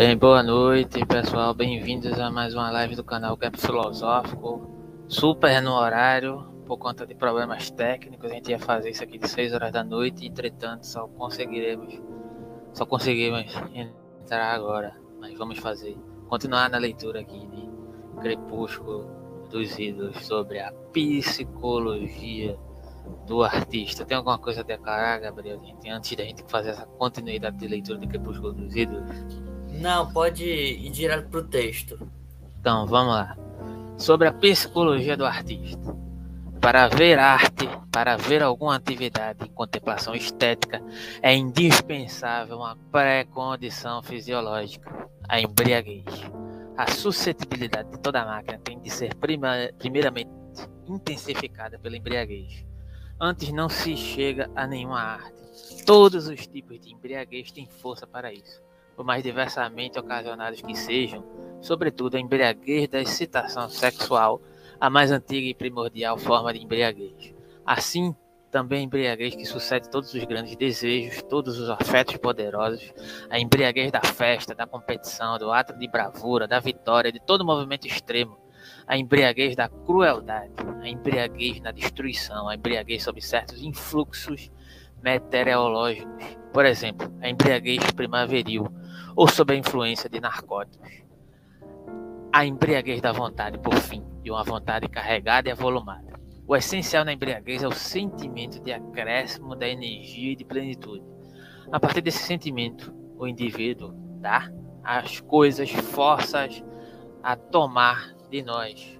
[0.00, 1.52] Bem, boa noite, pessoal.
[1.52, 4.66] Bem-vindos a mais uma live do canal Gap Filosófico.
[5.06, 8.30] Super no horário, por conta de problemas técnicos.
[8.30, 12.00] A gente ia fazer isso aqui de 6 horas da noite, entretanto, só conseguiremos
[12.72, 14.96] só conseguimos entrar agora.
[15.20, 15.94] Mas vamos fazer.
[16.30, 17.68] Continuar na leitura aqui de
[18.22, 19.06] Crepúsculo
[19.50, 22.58] dos Ídolos sobre a psicologia
[23.26, 24.06] do artista.
[24.06, 28.06] Tem alguma coisa a declarar, Gabriel, antes da gente fazer essa continuidade de leitura de
[28.06, 29.59] Crepúsculo dos Ídolos?
[29.80, 31.98] Não, pode ir direto pro texto.
[32.60, 33.34] Então, vamos lá.
[33.96, 35.96] Sobre a psicologia do artista.
[36.60, 40.82] Para ver arte, para ver alguma atividade em contemplação estética,
[41.22, 46.04] é indispensável uma pré-condição fisiológica, a embriaguez.
[46.76, 50.28] A suscetibilidade de toda máquina tem de ser prima, primeiramente
[50.86, 52.66] intensificada pela embriaguez.
[53.18, 55.84] Antes não se chega a nenhuma arte.
[55.86, 58.68] Todos os tipos de embriaguez têm força para isso
[59.00, 61.24] por mais diversamente ocasionados que sejam,
[61.62, 64.42] sobretudo a embriaguez da excitação sexual,
[64.78, 67.34] a mais antiga e primordial forma de embriaguez.
[67.64, 68.14] Assim,
[68.50, 72.92] também a embriaguez que sucede todos os grandes desejos, todos os afetos poderosos,
[73.30, 77.86] a embriaguez da festa, da competição, do ato de bravura, da vitória, de todo movimento
[77.86, 78.36] extremo,
[78.86, 84.50] a embriaguez da crueldade, a embriaguez na destruição, a embriaguez sob certos influxos
[85.02, 88.70] meteorológicos, por exemplo, a embriaguez primaveril,
[89.16, 90.88] ou sob a influência de narcóticos.
[92.32, 96.18] A embriaguez da vontade, por fim, de uma vontade carregada e avolumada.
[96.46, 101.04] O essencial na embriaguez é o sentimento de acréscimo da energia e de plenitude.
[101.70, 104.50] A partir desse sentimento, o indivíduo dá
[104.82, 106.64] as coisas forças
[107.22, 108.98] a tomar de nós.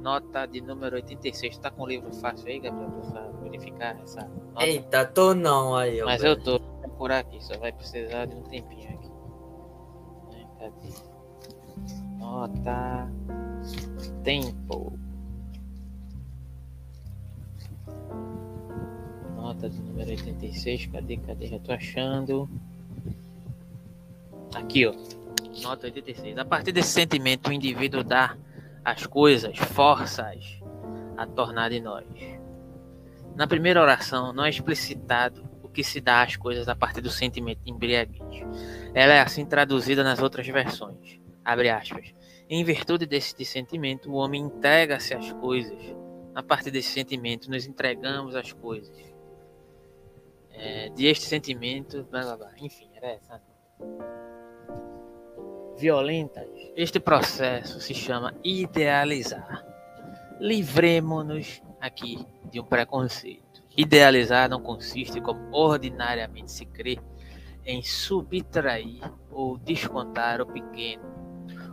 [0.00, 1.58] Nota de número 86.
[1.58, 4.66] Tá com o livro fácil aí, Gabriel, pra verificar essa nota?
[4.66, 6.02] Eita, tô não aí.
[6.02, 6.58] Mas eu tô.
[6.58, 9.03] Procurar aqui, só vai precisar de um tempinho aqui.
[10.58, 10.94] Cadê?
[12.18, 13.08] Nota.
[14.22, 14.98] Tempo.
[19.36, 20.86] Nota de número 86.
[20.86, 21.16] Cadê?
[21.18, 21.46] Cadê?
[21.46, 22.48] Já tô achando.
[24.54, 24.94] Aqui, ó.
[25.62, 26.38] Nota 86.
[26.38, 28.36] A partir desse sentimento, o indivíduo dá
[28.84, 30.60] as coisas, forças
[31.16, 32.04] a tornar de nós.
[33.34, 37.58] Na primeira oração, não é explicitado que se dá às coisas a partir do sentimento
[37.62, 38.22] de embriaguez.
[38.94, 41.20] Ela é assim traduzida nas outras versões.
[41.44, 42.14] Abre aspas.
[42.48, 45.78] Em virtude desse sentimento, o homem entrega-se às coisas.
[46.34, 48.96] A partir desse sentimento, nos entregamos às coisas.
[50.50, 52.50] É, de este sentimento, blá blá blá.
[52.58, 53.42] Enfim, era essa.
[55.76, 56.48] Violentas.
[56.76, 59.66] Este processo se chama idealizar.
[60.40, 63.43] Livremos-nos aqui de um preconceito.
[63.76, 66.98] Idealizar não consiste, como ordinariamente se crê,
[67.66, 71.02] em subtrair ou descontar o pequeno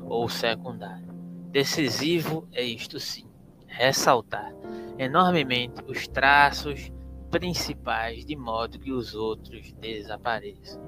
[0.05, 1.11] ou secundário.
[1.51, 3.27] Decisivo é isto sim,
[3.67, 4.53] ressaltar
[4.97, 6.91] enormemente os traços
[7.29, 10.81] principais de modo que os outros desapareçam.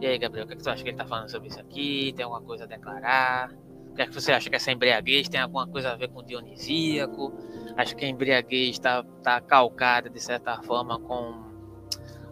[0.00, 2.12] E aí, Gabriel, o que, é que acha que ele está falando sobre isso aqui?
[2.16, 3.52] Tem alguma coisa a declarar?
[3.90, 6.22] O que é que você acha que essa embriaguez tem alguma coisa a ver com
[6.22, 7.32] Dionisíaco?
[7.76, 11.42] Acho que a embriaguez está tá calcada, de certa forma, com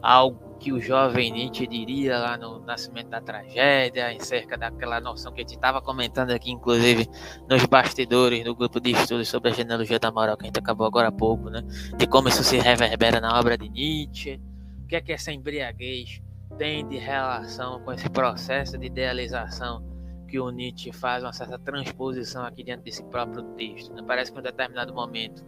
[0.01, 5.33] algo que o jovem Nietzsche diria lá no Nascimento da Tragédia, em cerca daquela noção
[5.33, 7.09] que a gente estava comentando aqui, inclusive,
[7.49, 10.87] nos bastidores do grupo de estudos sobre a genealogia da moral, que a gente acabou
[10.87, 11.63] agora há pouco, né?
[11.97, 14.41] De como isso se reverbera na obra de Nietzsche.
[14.85, 16.23] O que é que essa embriaguez
[16.57, 19.92] tem de relação com esse processo de idealização
[20.33, 23.93] que o Nietzsche faz, uma certa transposição aqui dentro desse próprio texto.
[23.93, 24.03] Né?
[24.07, 25.45] Parece que em um determinado momento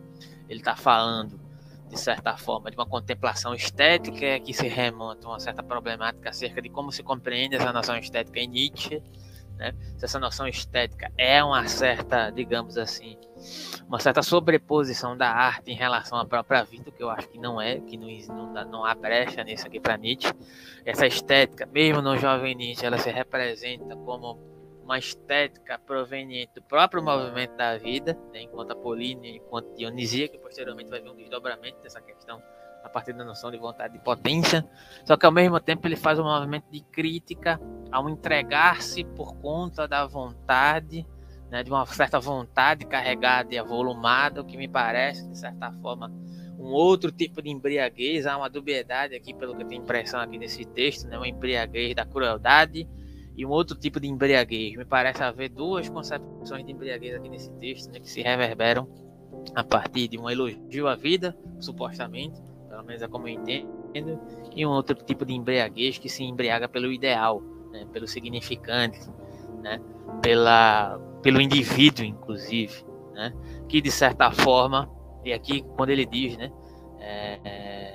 [0.46, 1.40] ele está falando
[1.88, 6.60] de certa forma, de uma contemplação estética que se remonta a uma certa problemática acerca
[6.60, 9.02] de como se compreende essa noção estética em Nietzsche,
[9.56, 9.72] né?
[9.96, 13.16] Se essa noção estética é uma certa, digamos assim,
[13.86, 17.58] uma certa sobreposição da arte em relação à própria vida, que eu acho que não
[17.58, 18.08] é, que não,
[18.52, 20.32] não, não há brecha nisso aqui para Nietzsche.
[20.84, 24.53] Essa estética, mesmo no jovem Nietzsche, ela se representa como
[24.84, 30.90] uma estética proveniente do próprio movimento da vida, né, enquanto apolínea, enquanto Dionisia, que posteriormente
[30.90, 32.40] vai ver um desdobramento dessa questão
[32.84, 34.62] a partir da noção de vontade de potência,
[35.06, 37.58] só que ao mesmo tempo ele faz um movimento de crítica
[37.90, 41.06] ao entregar-se por conta da vontade,
[41.50, 46.12] né, de uma certa vontade carregada e avolumada, o que me parece, de certa forma,
[46.58, 50.36] um outro tipo de embriaguez, há uma dubiedade aqui, pelo que eu tenho impressão aqui
[50.36, 52.86] nesse texto, né, uma embriaguez da crueldade,
[53.36, 54.76] e um outro tipo de embriaguez.
[54.76, 58.88] Me parece haver duas concepções de embriaguez aqui nesse texto, né, que se reverberam
[59.54, 64.20] a partir de um elogio à vida, supostamente, pelo menos é como eu entendo,
[64.54, 69.00] e um outro tipo de embriaguez que se embriaga pelo ideal, né, pelo significante,
[69.62, 69.80] né,
[70.22, 73.32] pela, pelo indivíduo, inclusive, né,
[73.68, 74.90] que de certa forma,
[75.24, 76.52] e aqui quando ele diz, né,
[77.00, 77.93] é, é,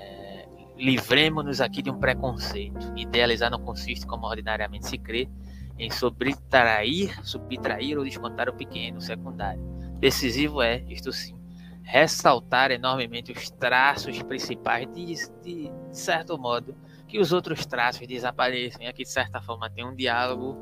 [0.79, 2.93] livremos-nos aqui de um preconceito.
[2.95, 5.29] Idealizar não consiste, como ordinariamente se crê,
[5.77, 9.61] em subtrair, subtrair ou descontar o pequeno, o secundário.
[9.99, 11.35] Decisivo é, isto sim,
[11.83, 15.05] ressaltar enormemente os traços principais de,
[15.43, 16.75] de, de certo modo
[17.07, 18.81] que os outros traços desapareçam.
[18.81, 20.57] E aqui, de certa forma, tem um diálogo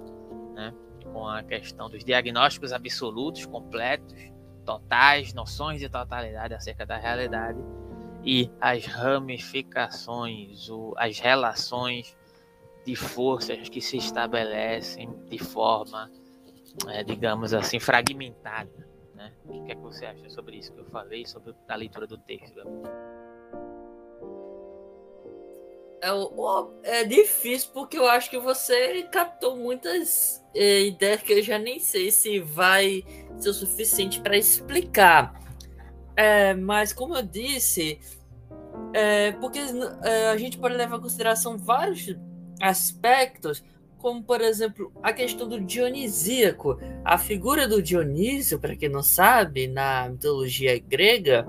[0.55, 0.73] né,
[1.03, 4.15] com a questão dos diagnósticos absolutos, completos,
[4.65, 7.59] totais, noções de totalidade acerca da realidade
[8.27, 12.13] e as ramificações, as relações
[12.85, 16.11] de forças que se estabelecem de forma,
[16.89, 18.85] é, digamos assim, fragmentada.
[19.15, 19.31] Né?
[19.45, 22.17] O que, é que você acha sobre isso que eu falei, sobre a leitura do
[22.17, 22.59] texto?
[26.01, 31.57] É, é difícil porque eu acho que você captou muitas é, ideias que eu já
[31.57, 33.05] nem sei se vai
[33.37, 35.33] ser o suficiente para explicar.
[36.17, 37.99] É, mas como eu disse,
[38.93, 39.59] é, porque
[40.03, 42.15] é, a gente pode levar em consideração vários
[42.61, 43.63] aspectos,
[43.97, 46.77] como por exemplo a questão do dionisíaco.
[47.03, 51.47] A figura do Dionísio, para quem não sabe, na mitologia grega,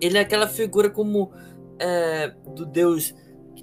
[0.00, 1.32] ele é aquela figura como
[1.78, 3.14] é, do deus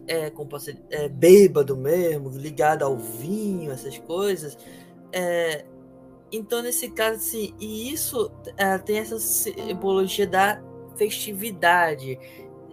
[0.07, 4.57] é, como posso dizer, é, bêbado mesmo, ligado ao vinho, essas coisas.
[5.11, 5.65] É,
[6.31, 10.61] então, nesse caso, assim, e isso é, tem essa simbologia da
[10.95, 12.19] festividade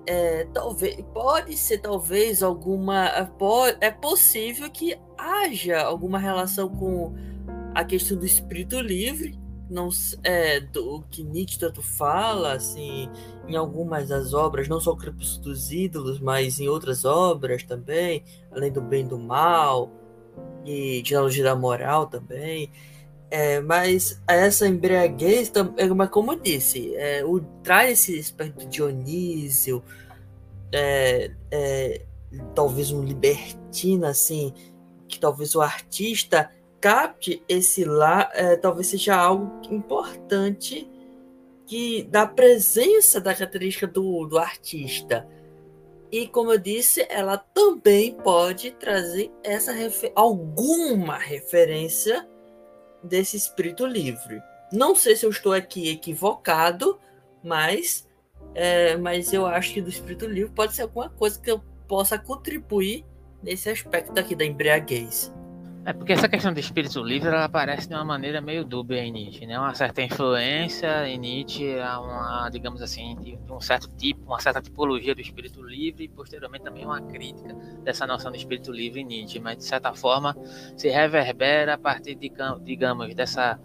[0.06, 7.14] é, talvez pode ser talvez alguma pode, é possível que haja alguma relação com
[7.74, 9.38] a questão do espírito livre
[9.68, 9.88] não
[10.22, 13.10] é do que Nietzsche tanto fala assim
[13.48, 18.22] em algumas das obras não só o Crepúsculo dos Ídolos mas em outras obras também
[18.52, 19.90] além do bem e do mal
[20.64, 22.70] e genealogia da moral também
[23.30, 29.82] é, mas essa embriaguez, é, mas como eu disse, é, o, traz esse aspecto Dionísio,
[30.72, 32.02] é, é,
[32.54, 34.52] talvez um libertino, assim,
[35.08, 36.50] que talvez o artista
[36.80, 40.88] capte esse lá, é, talvez seja algo importante
[41.66, 45.26] que da presença da característica do, do artista.
[46.12, 52.28] E como eu disse, ela também pode trazer essa refer alguma referência
[53.06, 54.42] desse espírito livre.
[54.72, 56.98] Não sei se eu estou aqui equivocado,
[57.42, 58.08] mas,
[58.54, 62.18] é, mas eu acho que do espírito livre pode ser alguma coisa que eu possa
[62.18, 63.04] contribuir
[63.42, 65.32] nesse aspecto aqui da embriaguez.
[65.86, 69.12] É porque essa questão do espírito livre ela aparece de uma maneira meio dúbia em
[69.12, 69.56] Nietzsche, né?
[69.56, 75.14] Uma certa influência em Nietzsche, uma, digamos assim, de um certo tipo, uma certa tipologia
[75.14, 77.54] do espírito livre e posteriormente também uma crítica
[77.84, 80.36] dessa noção do espírito livre em Nietzsche, mas de certa forma
[80.76, 82.32] se reverbera a partir de,
[82.64, 83.56] digamos, dessa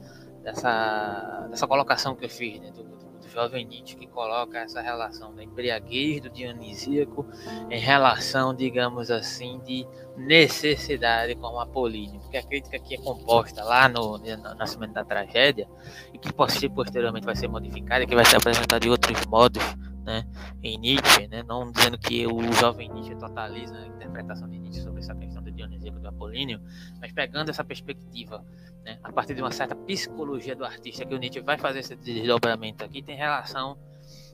[0.44, 2.70] dessa dessa colocação que eu fiz, né?
[2.70, 2.84] Do,
[3.32, 7.26] jovem Nietzsche que coloca essa relação da embriaguez do dionisíaco
[7.70, 9.88] em relação, digamos assim, de
[10.18, 15.68] necessidade como Apolíneo, porque a crítica aqui é composta lá no, no Nascimento da Tragédia
[16.14, 19.64] e que posteriormente vai ser modificada, que vai ser apresentada de outros modos
[20.04, 20.28] né,
[20.62, 25.00] em Nietzsche, né, não dizendo que o jovem Nietzsche totaliza a interpretação de Nietzsche sobre
[25.00, 26.60] essa questão do Dionisíaco do Apolíneo,
[27.00, 28.44] mas pegando essa perspectiva,
[28.84, 31.96] né, a partir de uma certa psicologia do artista que o Nietzsche vai fazer esse
[31.96, 33.78] desdobramento aqui, tem relação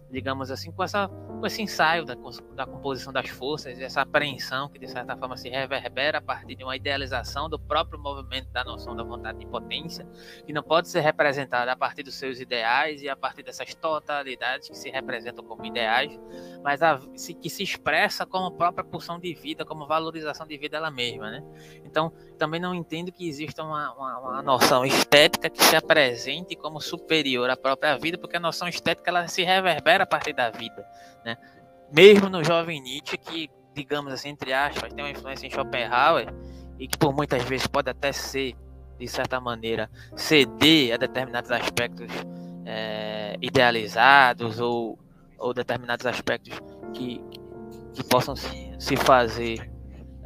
[0.10, 2.16] digamos assim, com, essa, com esse ensaio da,
[2.56, 6.64] da composição das forças, essa apreensão que de certa forma se reverbera a partir de
[6.64, 10.08] uma idealização do próprio movimento da noção da vontade de potência,
[10.46, 14.70] que não pode ser representada a partir dos seus ideais e a partir dessas totalidades
[14.70, 16.18] que se representam como ideais,
[16.64, 17.00] mas a,
[17.42, 21.44] que se expressa como própria pulsão de vida, como valorização de vida ela mesma, né?
[21.84, 26.80] Então, também não entendo que exista uma, uma, uma noção estética que se apresente como
[26.80, 30.86] superior à própria vida, porque a noção estética ela se reverbera a partir da vida,
[31.26, 31.38] né?
[31.92, 36.34] Mesmo no jovem Nietzsche, que, digamos assim, entre aspas, tem uma influência em Schopenhauer,
[36.80, 38.56] e que por muitas vezes pode até ser,
[39.00, 42.08] de certa maneira, ceder a determinados aspectos
[42.66, 45.00] é, idealizados ou,
[45.38, 46.60] ou determinados aspectos
[46.94, 47.22] que,
[47.94, 49.72] que possam se, se fazer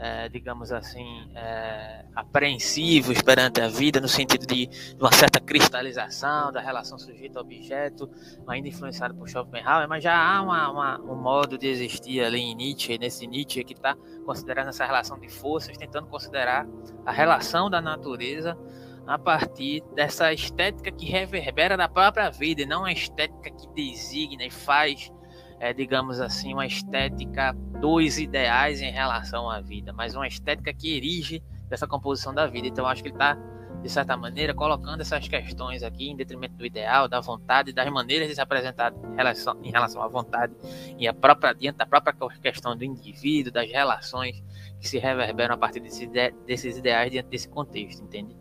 [0.02, 4.68] é, digamos assim, é, apreensivos perante a vida, no sentido de,
[5.00, 8.10] uma certa cristalização da relação sujeito-objeto,
[8.48, 12.56] ainda influenciado por Schopenhauer, mas já há uma, uma, um modo de existir ali em
[12.56, 16.68] Nietzsche, nesse Nietzsche que está considerando essa relação de forças, tentando considerar
[17.06, 18.58] a relação da natureza
[19.06, 24.46] a partir dessa estética que reverbera da própria vida, e não a estética que designa
[24.46, 25.12] e faz
[25.62, 30.98] é, digamos assim, uma estética dos ideais em relação à vida, mas uma estética que
[30.98, 32.68] erige dessa composição da vida.
[32.68, 33.38] Então, acho que ele está,
[33.84, 38.28] de certa maneira, colocando essas questões aqui em detrimento do ideal, da vontade, das maneiras
[38.28, 40.52] de se apresentar em relação, em relação à vontade
[40.98, 44.44] e a própria, diante da própria questão do indivíduo, das relações
[44.80, 46.08] que se reverberam a partir desse,
[46.44, 48.36] desses ideais diante desse contexto, entende?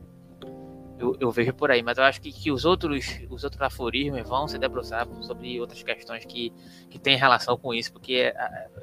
[1.00, 4.28] Eu, eu, vejo por aí, mas eu acho que, que os outros os outros aforismos
[4.28, 6.52] vão se debruçar sobre outras questões que,
[6.90, 8.34] que têm relação com isso, porque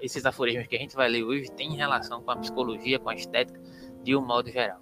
[0.02, 3.14] esses aforismos que a gente vai ler hoje têm relação com a psicologia, com a
[3.14, 3.62] estética,
[4.04, 4.82] de um modo geral.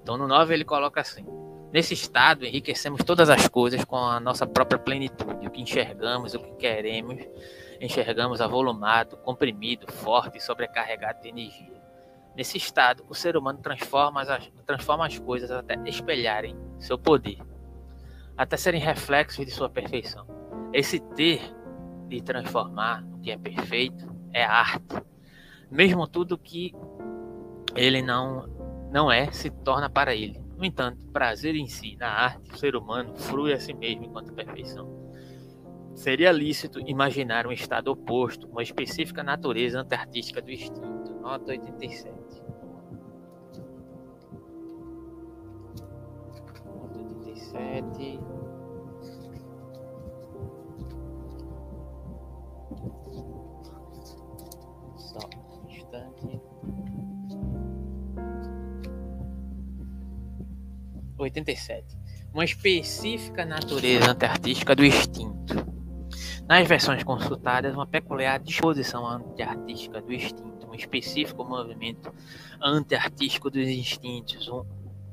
[0.00, 1.26] Então no 9 ele coloca assim:
[1.72, 6.38] Nesse estado enriquecemos todas as coisas com a nossa própria plenitude, o que enxergamos, o
[6.38, 7.20] que queremos,
[7.80, 11.77] enxergamos avolumado, comprimido, forte sobrecarregado de energia.
[12.38, 17.38] Nesse estado, o ser humano transforma as, transforma as coisas até espelharem seu poder,
[18.36, 20.24] até serem reflexos de sua perfeição.
[20.72, 21.40] Esse ter
[22.06, 25.02] de transformar o que é perfeito é arte.
[25.68, 26.72] Mesmo tudo que
[27.74, 28.46] ele não
[28.92, 30.40] não é se torna para ele.
[30.56, 34.32] No entanto, prazer em si, na arte, o ser humano frui a si mesmo enquanto
[34.32, 34.88] perfeição.
[35.96, 40.97] Seria lícito imaginar um estado oposto, uma específica natureza antartística do instinto.
[41.20, 42.42] Nota 87.
[46.64, 48.20] Nota 87.
[54.96, 56.40] Só um instante.
[61.18, 61.98] 87.
[62.32, 65.38] Uma específica natureza antartística do instinto.
[66.48, 70.47] Nas versões consultadas, uma peculiar disposição antiartística do instinto,
[70.78, 72.12] específico movimento
[72.62, 74.64] antiartístico dos instintos, um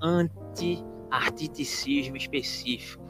[0.01, 3.05] anti-artisticismo específico.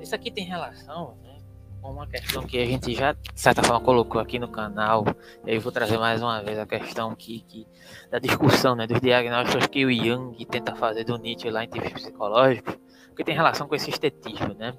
[0.00, 1.38] Isso aqui tem relação né,
[1.80, 5.04] com uma questão que a gente já, de certa forma, colocou aqui no canal.
[5.44, 7.66] E aí eu vou trazer mais uma vez a questão que, que
[8.10, 11.92] da discussão né, dos diagnósticos que o Jung tenta fazer do Nietzsche lá em termos
[11.92, 12.76] psicológicos,
[13.16, 14.74] que tem relação com esse estetismo, né?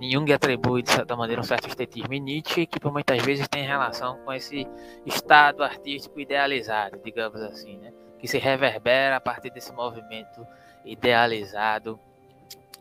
[0.00, 3.66] Jung atribui, de certa maneira, um certo estetismo em Nietzsche, que por muitas vezes tem
[3.66, 4.66] relação com esse
[5.06, 7.92] estado artístico idealizado, digamos assim, né?
[8.18, 10.46] que se reverbera a partir desse movimento
[10.84, 11.98] idealizado,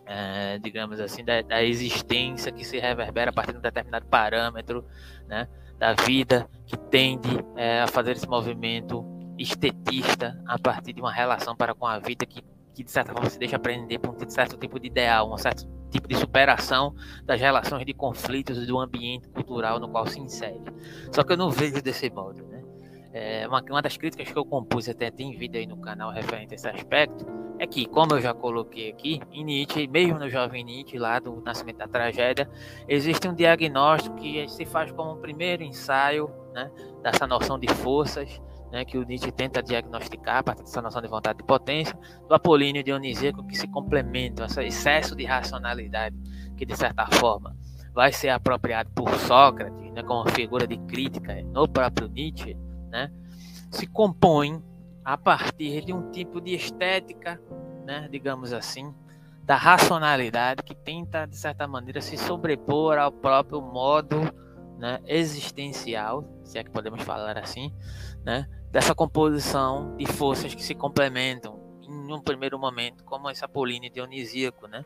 [0.05, 4.85] é, digamos assim, da, da, existência que se reverbera a partir de um determinado parâmetro
[5.27, 5.47] né?
[5.77, 9.05] da vida, que tende é, a fazer esse movimento
[9.37, 12.41] estetista a partir de uma relação para com a vida que,
[12.73, 15.76] que de certa forma se deixa aprender por um certo tipo de ideal, um certo
[15.89, 20.61] tipo de superação das relações de conflitos do ambiente cultural no qual se insere.
[21.11, 22.63] Só que eu não vejo desse modo, né?
[23.13, 26.53] É, uma, uma das críticas que eu compus até tem vídeo aí no canal referente
[26.53, 27.25] a esse aspecto
[27.57, 31.41] é que, como eu já coloquei aqui, em Nietzsche, mesmo no jovem Nietzsche, lá do
[31.41, 32.47] Nascimento da Tragédia,
[32.87, 36.69] existe um diagnóstico que se faz como um primeiro ensaio né,
[37.01, 38.39] dessa noção de forças
[38.71, 41.97] né, que o Nietzsche tenta diagnosticar a partir dessa noção de vontade e potência,
[42.27, 46.15] do Apolíneo Dionisíaco, que se complementam, esse excesso de racionalidade,
[46.55, 47.55] que de certa forma
[47.93, 52.55] vai ser apropriado por Sócrates, né, como figura de crítica no próprio Nietzsche,
[52.89, 53.11] né,
[53.71, 54.61] se compõem
[55.03, 57.41] a partir de um tipo de estética,
[57.85, 58.93] né, digamos assim,
[59.43, 64.17] da racionalidade que tenta, de certa maneira, se sobrepor ao próprio modo
[64.77, 67.73] né, existencial, se é que podemos falar assim,
[68.25, 73.91] né, dessa composição de forças que se complementam em um primeiro momento, como esse apolíneo
[73.91, 74.83] dionisíaco, né?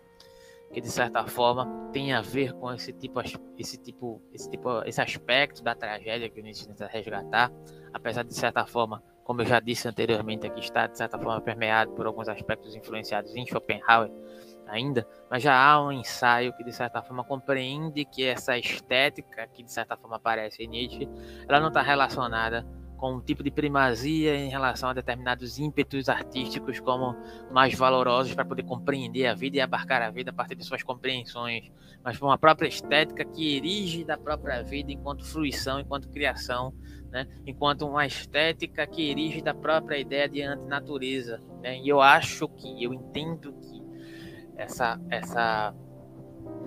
[0.72, 3.20] que de certa forma tem a ver com esse tipo,
[3.58, 7.52] esse tipo, esse tipo, esse aspecto da tragédia que o Nietzsche tenta resgatar,
[7.94, 11.92] apesar de certa forma, como eu já disse anteriormente, aqui está de certa forma permeado
[11.92, 14.10] por alguns aspectos influenciados em Schopenhauer
[14.66, 19.64] ainda, mas já há um ensaio que de certa forma compreende que essa estética que
[19.64, 21.10] de certa forma aparece em Nietzsche,
[21.48, 22.66] ela não está relacionada
[23.02, 27.16] com um tipo de primazia em relação a determinados ímpetos artísticos como
[27.52, 30.84] mais valorosos para poder compreender a vida e abarcar a vida a partir de suas
[30.84, 31.72] compreensões,
[32.04, 36.76] mas por uma própria estética que erige da própria vida enquanto fruição, enquanto criação,
[37.10, 37.28] né?
[37.44, 41.42] enquanto uma estética que erige da própria ideia de antinatureza.
[41.60, 41.80] Né?
[41.80, 43.82] E eu acho que, eu entendo que
[44.56, 45.74] essa, essa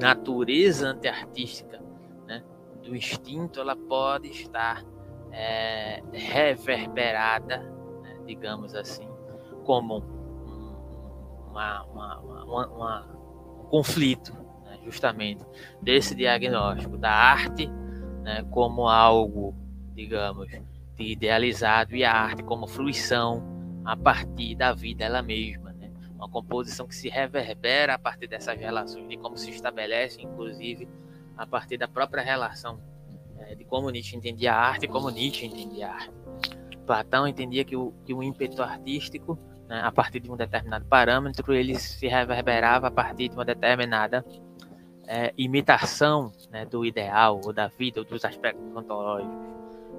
[0.00, 1.80] natureza antiartística
[2.26, 2.42] né?
[2.82, 4.84] do instinto, ela pode estar
[5.34, 7.58] é, reverberada,
[8.02, 9.08] né, digamos assim,
[9.64, 9.98] como
[11.50, 13.06] uma, uma, uma,
[13.60, 14.32] um conflito,
[14.64, 15.44] né, justamente,
[15.82, 17.68] desse diagnóstico da arte
[18.22, 19.54] né, como algo,
[19.94, 23.42] digamos, de idealizado e a arte como fruição
[23.84, 25.72] a partir da vida ela mesma.
[25.72, 30.88] Né, uma composição que se reverbera a partir dessas relações, de como se estabelece, inclusive,
[31.36, 32.80] a partir da própria relação
[33.46, 36.12] é, de como Nietzsche entendia a arte como Nietzsche entendia a arte.
[36.86, 41.54] Platão entendia que o, que o ímpeto artístico, né, a partir de um determinado parâmetro,
[41.54, 44.24] ele se reverberava a partir de uma determinada
[45.06, 49.34] é, imitação né, do ideal, ou da vida, ou dos aspectos ontológicos.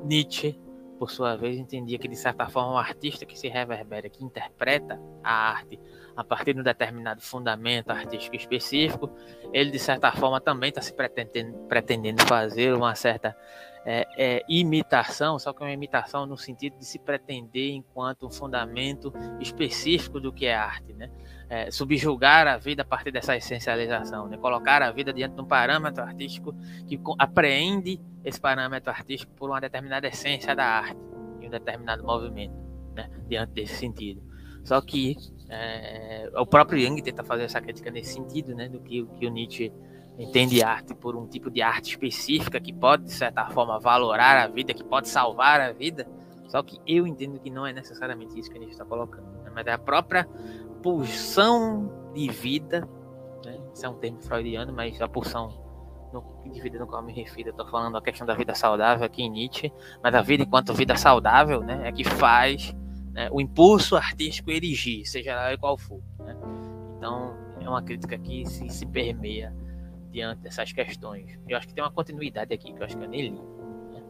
[0.03, 0.59] Nietzsche,
[0.99, 5.01] por sua vez, entendia que, de certa forma, o artista que se reverbera, que interpreta
[5.23, 5.79] a arte
[6.15, 9.10] a partir de um determinado fundamento artístico específico,
[9.51, 13.36] ele, de certa forma, também está se pretendendo, pretendendo fazer uma certa
[13.86, 19.13] é, é, imitação, só que uma imitação no sentido de se pretender enquanto um fundamento
[19.39, 21.12] específico do que é arte, né?
[21.48, 24.36] É, subjugar a vida a partir dessa essencialização, né?
[24.38, 26.55] colocar a vida diante de um parâmetro artístico
[26.88, 30.98] que apreende esse parâmetro artístico por uma determinada essência da arte
[31.39, 32.55] e um determinado movimento,
[32.95, 33.07] né?
[33.27, 34.24] diante desse sentido.
[34.63, 35.15] Só que
[35.49, 39.29] é, o próprio Jung tenta fazer essa crítica nesse sentido, né, do que, que o
[39.29, 39.71] Nietzsche
[40.17, 44.47] entende arte por um tipo de arte específica que pode, de certa forma, valorar a
[44.47, 46.07] vida, que pode salvar a vida.
[46.47, 49.51] Só que eu entendo que não é necessariamente isso que a gente está colocando, né?
[49.53, 50.27] mas é a própria
[50.81, 52.87] pulsão de vida.
[53.43, 53.59] Né?
[53.73, 55.65] Isso é um termo freudiano, mas a pulsão
[56.45, 59.05] de vida no qual eu me refiro, eu estou falando da questão da vida saudável
[59.05, 62.73] aqui em Nietzsche, mas a vida enquanto vida saudável né, é que faz
[63.15, 66.01] né, o impulso artístico erigir, seja lá qual for.
[66.19, 66.36] Né?
[66.98, 69.55] Então, é uma crítica que se, se permeia
[70.12, 71.39] diante dessas questões.
[71.48, 73.31] Eu acho que tem uma continuidade aqui, que eu acho que eu nem li.
[73.31, 74.03] Né?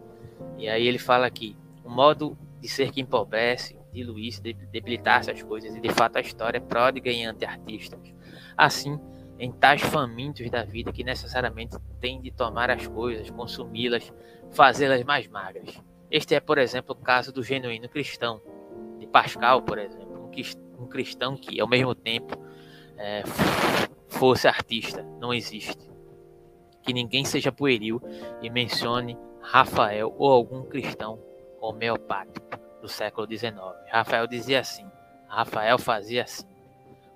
[0.57, 5.75] E aí ele fala aqui, o modo de ser que empobrece, diluir-se, debilitar essas coisas,
[5.75, 8.12] e de fato a história é pródiga em anti-artistas.
[8.57, 9.00] Assim,
[9.38, 14.12] em tais famintos da vida que necessariamente tem de tomar as coisas, consumi-las,
[14.51, 15.79] fazê-las mais magras.
[16.09, 18.41] Este é, por exemplo, o caso do genuíno cristão,
[18.99, 20.29] de Pascal, por exemplo,
[20.77, 22.37] um cristão que, ao mesmo tempo,
[22.97, 23.23] é,
[24.07, 25.96] fosse artista, não existe
[26.85, 28.00] que ninguém seja pueril
[28.41, 31.20] e mencione Rafael ou algum cristão
[31.59, 32.46] homeopático
[32.81, 33.55] do século XIX.
[33.91, 34.85] Rafael dizia assim,
[35.27, 36.46] Rafael fazia assim.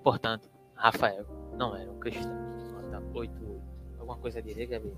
[0.02, 1.24] Portanto, Rafael
[1.56, 2.32] não era um cristão.
[2.90, 3.60] Nota 8,
[3.98, 4.96] Alguma coisa a dizer, Gabriel?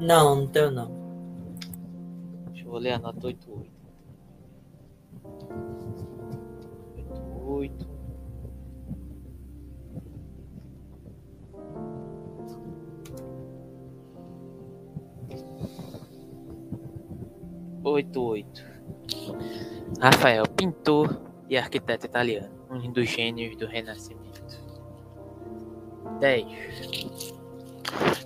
[0.00, 0.90] Não, não tenho não.
[2.52, 3.75] Deixa eu ler a nota 88.
[7.56, 7.96] 88.
[17.84, 18.62] oito oito.
[20.00, 24.60] Rafael, pintor e arquiteto italiano, um dos gênios do Renascimento.
[26.20, 26.46] 10.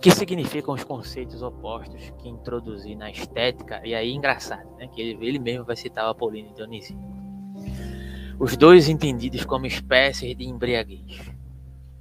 [0.01, 4.89] Que significam os conceitos opostos que introduzi na estética, e aí engraçado, né?
[4.89, 6.99] Que ele, ele mesmo vai citar o Apolíneo Dionisio.
[8.41, 11.21] Os dois entendidos como espécies de embriaguez.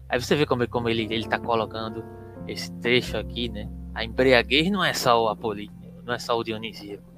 [0.08, 2.04] Aí você vê como, como ele está colocando
[2.48, 3.70] esse trecho aqui, né?
[3.94, 7.10] A embriaguez não é só o Apolíneo, não é só o Dionisíaco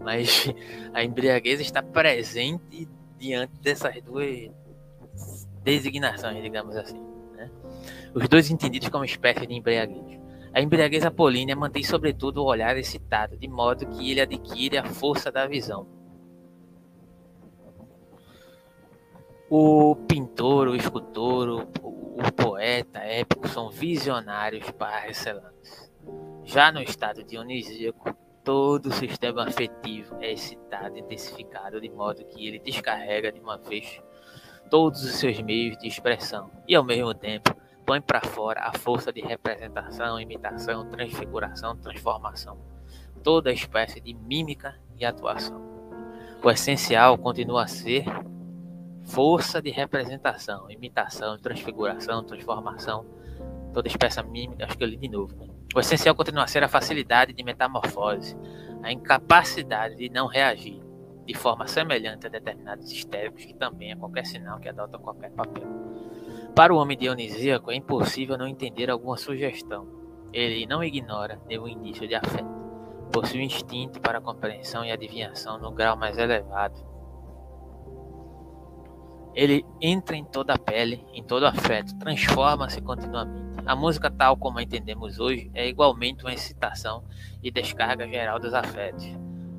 [0.00, 0.52] mas
[0.92, 4.50] a embriaguez está presente diante dessas duas
[5.62, 7.00] designações, digamos assim.
[7.36, 7.50] Né?
[8.14, 10.18] Os dois entendidos como espécie de embriaguez.
[10.52, 15.30] A embriaguez apolínea mantém sobretudo o olhar excitado, de modo que ele adquire a força
[15.30, 15.86] da visão.
[19.52, 25.90] O pintor, o escultor, o, o poeta épico são visionários para excelência.
[26.44, 32.60] Já no estado dionisíaco, todo o sistema afetivo é excitado, intensificado, de modo que ele
[32.60, 34.00] descarrega de uma vez
[34.70, 37.52] todos os seus meios de expressão e, ao mesmo tempo,
[37.84, 42.56] põe para fora a força de representação, imitação, transfiguração, transformação,
[43.24, 45.60] toda espécie de mímica e atuação.
[46.40, 48.04] O essencial continua a ser
[49.10, 53.04] força de representação, imitação, transfiguração, transformação,
[53.72, 55.34] toda espécie mímica, acho que eu li de novo?
[55.74, 58.36] O essencial continua a ser a facilidade de metamorfose,
[58.82, 60.80] a incapacidade de não reagir
[61.26, 65.68] de forma semelhante a determinados histéricos que também a qualquer sinal que adotam qualquer papel.
[66.54, 69.86] Para o homem dionisíaco é impossível não entender alguma sugestão.
[70.32, 72.48] Ele não ignora nenhum indício de afeto.
[73.12, 76.89] Possui um instinto para a compreensão e adivinhação no grau mais elevado.
[79.34, 84.58] Ele entra em toda a pele, em todo afeto, transforma-se continuamente a música, tal como
[84.58, 87.04] a entendemos hoje, é igualmente uma excitação
[87.42, 89.06] e descarga geral dos afetos,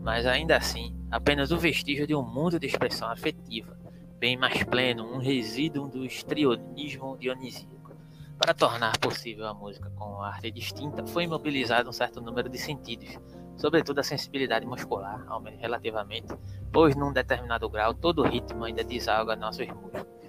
[0.03, 3.77] mas ainda assim, apenas o vestígio de um mundo de expressão afetiva,
[4.19, 7.91] bem mais pleno, um resíduo do estrionismo dionisíaco.
[8.37, 13.17] Para tornar possível a música com arte distinta, foi imobilizado um certo número de sentidos,
[13.61, 16.33] sobretudo a sensibilidade muscular, ao menos relativamente,
[16.73, 20.21] pois num determinado grau todo o ritmo ainda desalga nossos músculos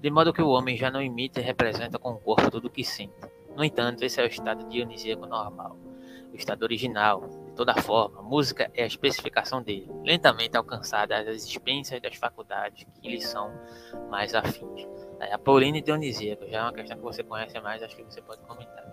[0.00, 2.70] de modo que o homem já não imita e representa com o corpo tudo o
[2.70, 3.14] que sente.
[3.56, 5.76] No entanto, esse é o estado dionisíaco normal,
[6.30, 12.14] o estado original, toda forma, música é a especificação dele, lentamente alcançada às expensas das
[12.14, 13.50] faculdades que lhe são
[14.10, 14.86] mais afins.
[15.18, 18.20] É, Apolino e Dionisíaco já é uma questão que você conhece mais, acho que você
[18.20, 18.84] pode comentar.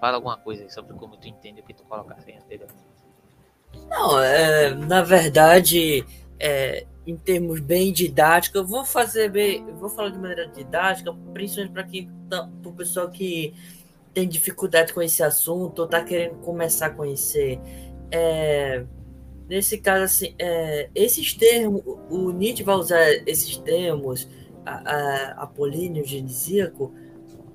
[0.00, 2.93] Fala alguma coisa sobre como tu entende o que tu colocaste anteriormente.
[3.88, 6.04] Não, é, na verdade,
[6.38, 11.72] é, em termos bem didáticos, eu vou fazer bem, vou falar de maneira didática, principalmente
[11.72, 13.54] para quem, tá, o pessoal que
[14.12, 17.58] tem dificuldade com esse assunto ou está querendo começar a conhecer.
[18.10, 18.84] É,
[19.48, 24.28] nesse caso, assim, é, esses termos, o Nietzsche vai usar esses termos,
[24.64, 26.94] a, a, apolíneo genesíaco,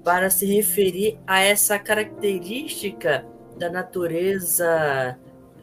[0.03, 3.25] para se referir a essa característica
[3.57, 5.17] da natureza,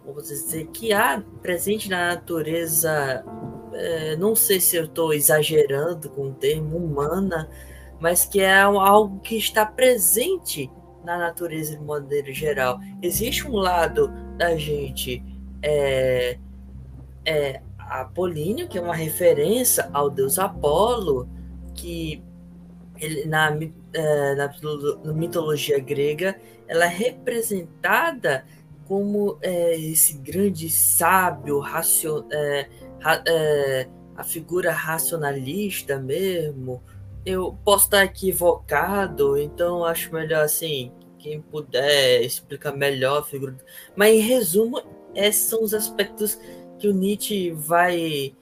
[0.06, 3.24] vamos dizer, que há presente na natureza,
[3.72, 7.50] é, não sei se eu estou exagerando com o termo humana,
[7.98, 10.70] mas que é algo que está presente
[11.04, 12.78] na natureza de maneira geral.
[13.02, 15.24] Existe um lado da gente
[15.62, 16.38] é,
[17.24, 21.28] é Apolíneo, que é uma referência ao deus Apolo,
[21.74, 22.22] que
[22.98, 23.56] ele, na,
[23.92, 24.54] é, na,
[25.04, 28.44] na, mitologia grega ela é representada
[28.86, 32.68] como é, esse grande sábio, racio, é,
[33.00, 36.82] ra, é, a figura racionalista mesmo,
[37.24, 43.56] eu posso estar equivocado, então acho melhor assim, quem puder explicar melhor a figura.
[43.96, 44.80] Mas em resumo,
[45.14, 46.38] esses são os aspectos
[46.78, 48.34] que o Nietzsche vai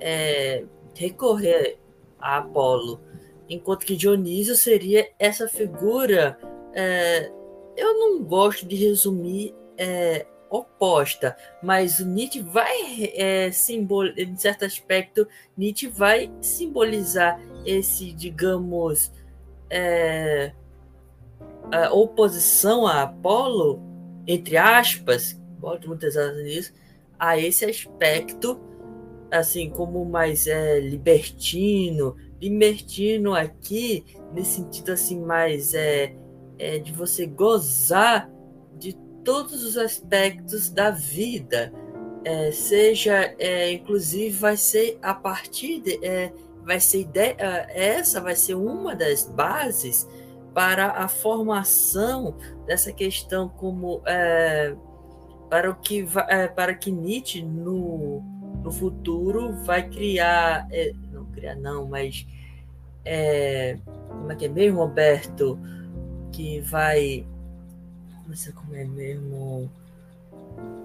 [0.00, 1.78] é, recorrer
[2.18, 3.00] a Apolo.
[3.48, 6.38] Enquanto que Dionísio seria essa figura.
[6.72, 7.30] É,
[7.76, 14.64] eu não gosto de resumir é, oposta, mas o Nietzsche vai é, simbolizar, em certo
[14.66, 19.10] aspecto, Nietzsche vai simbolizar esse, digamos,
[19.70, 20.52] é,
[21.72, 23.80] a oposição a Apolo,
[24.26, 26.74] entre aspas, boto muitas aspas nisso,
[27.18, 28.60] a esse aspecto,
[29.30, 36.14] assim, como mais é, libertino, libertino aqui, nesse sentido assim, mais é,
[36.58, 38.28] é de você gozar
[39.24, 41.72] todos os aspectos da vida,
[42.24, 46.32] é, seja, é, inclusive, vai ser a partir de, é,
[46.64, 47.36] vai ser ideia,
[47.70, 50.06] essa vai ser uma das bases
[50.54, 52.34] para a formação
[52.66, 54.74] dessa questão como é,
[55.48, 58.20] para o que é, para que Nietzsche no,
[58.62, 62.26] no futuro vai criar é, não criar não mas
[63.04, 63.78] é,
[64.08, 65.58] como é que é mesmo Roberto
[66.32, 67.26] que vai
[68.36, 69.70] sei como é mesmo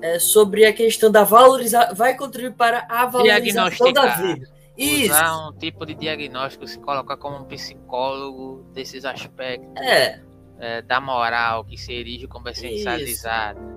[0.01, 5.13] é sobre a questão da valorização vai contribuir para a valorização da vida isso.
[5.13, 10.21] Usar um tipo de diagnóstico, se colocar como um psicólogo desses aspectos é.
[10.59, 13.59] É, da moral que se erige como essencializada.
[13.59, 13.75] Isso.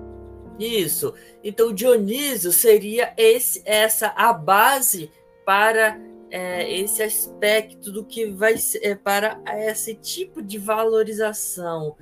[0.59, 1.13] Isso.
[1.41, 5.09] Então, Dionísio seria esse, essa a base
[5.45, 5.97] para
[6.29, 11.95] é, esse aspecto do que vai ser é, para esse tipo de valorização.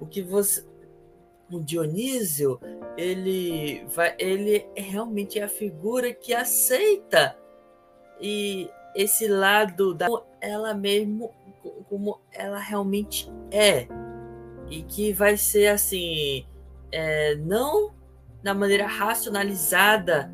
[0.00, 0.64] O que você
[1.56, 2.60] o Dionísio
[2.96, 7.36] ele vai ele realmente é a figura que aceita.
[8.20, 10.06] E esse lado da
[10.40, 11.30] ela mesmo
[11.88, 13.86] como ela realmente é.
[14.68, 16.46] E que vai ser assim
[16.90, 17.92] é, não
[18.42, 20.32] da maneira racionalizada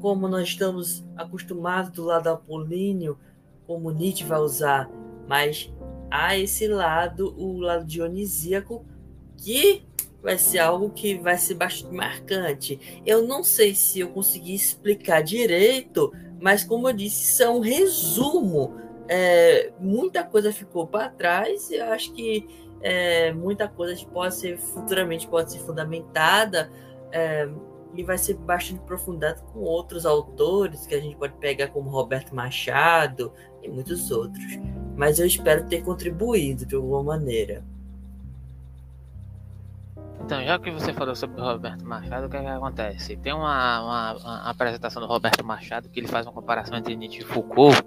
[0.00, 3.18] como nós estamos acostumados do lado apolíneo
[3.66, 4.90] como Nietzsche vai usar
[5.26, 5.72] mas
[6.10, 8.84] há esse lado o lado dionisíaco
[9.36, 9.84] que
[10.24, 15.22] vai ser algo que vai ser bastante marcante eu não sei se eu consegui explicar
[15.22, 16.10] direito
[16.44, 18.74] mas, como eu disse, isso é um resumo.
[19.08, 22.46] É, muita coisa ficou para trás e eu acho que
[22.82, 26.70] é, muita coisa pode ser futuramente pode ser fundamentada
[27.10, 27.48] é,
[27.94, 32.34] e vai ser bastante aprofundado com outros autores que a gente pode pegar como Roberto
[32.34, 33.32] Machado
[33.62, 34.58] e muitos outros.
[34.94, 37.64] Mas eu espero ter contribuído de alguma maneira.
[40.24, 43.14] Então, já que você falou sobre o Roberto Machado, o que, é que acontece?
[43.14, 47.20] Tem uma, uma, uma, apresentação do Roberto Machado que ele faz uma comparação entre Nietzsche
[47.20, 47.84] e Foucault,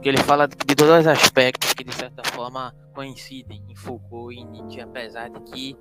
[0.00, 4.80] que ele fala de, dois aspectos que de certa forma coincidem em Foucault e Nietzsche,
[4.80, 5.76] apesar de que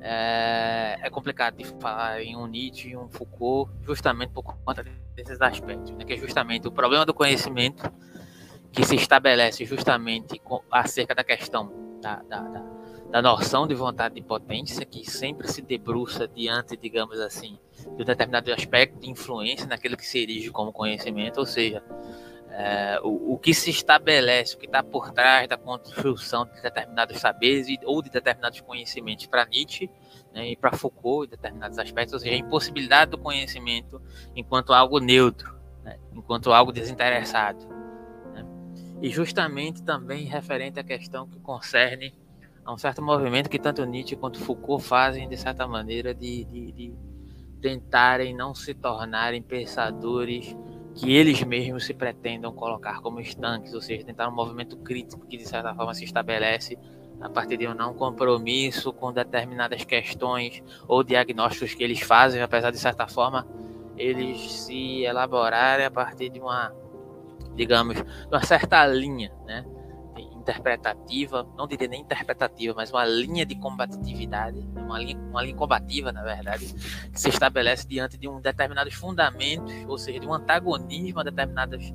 [0.00, 4.82] é, é, complicado de falar em um Nietzsche e um Foucault justamente por conta
[5.14, 6.06] desses aspectos, né?
[6.06, 7.92] que é justamente o problema do conhecimento
[8.72, 11.70] que se estabelece justamente com, acerca da questão
[12.00, 12.76] da, da, da
[13.10, 17.58] da noção de vontade de potência que sempre se debruça diante, digamos assim,
[17.96, 21.82] de um determinado aspecto de influência naquilo que se erige como conhecimento, ou seja,
[22.50, 27.18] é, o, o, que se estabelece, o que está por trás da construção de determinados
[27.18, 29.90] saberes ou de determinados conhecimentos para Nietzsche,
[30.32, 34.00] né, e para Foucault, em determinados aspectos, ou seja, a impossibilidade do conhecimento
[34.34, 37.58] enquanto algo neutro, né, enquanto algo desinteressado.
[38.32, 38.44] Né,
[39.02, 42.14] e justamente também referente à questão que concerne
[42.66, 46.72] a um certo movimento que tanto Nietzsche quanto Foucault fazem, de certa maneira, de, de,
[46.72, 46.94] de
[47.62, 50.54] tentarem não se tornarem pensadores
[50.96, 55.36] que eles mesmos se pretendam colocar como estanques, ou seja, tentar um movimento crítico que
[55.36, 56.76] de certa forma se estabelece
[57.20, 62.72] a partir de um não compromisso com determinadas questões ou diagnósticos que eles fazem, apesar
[62.72, 63.46] de certa forma
[63.96, 66.74] eles se elaborarem a partir de uma,
[67.54, 69.64] digamos, de uma certa linha, né?
[70.46, 76.12] Interpretativa, não diria nem interpretativa, mas uma linha de combatividade, uma linha, uma linha combativa,
[76.12, 76.72] na verdade,
[77.12, 81.92] que se estabelece diante de um determinados fundamentos, ou seja, de um antagonismo a determinadas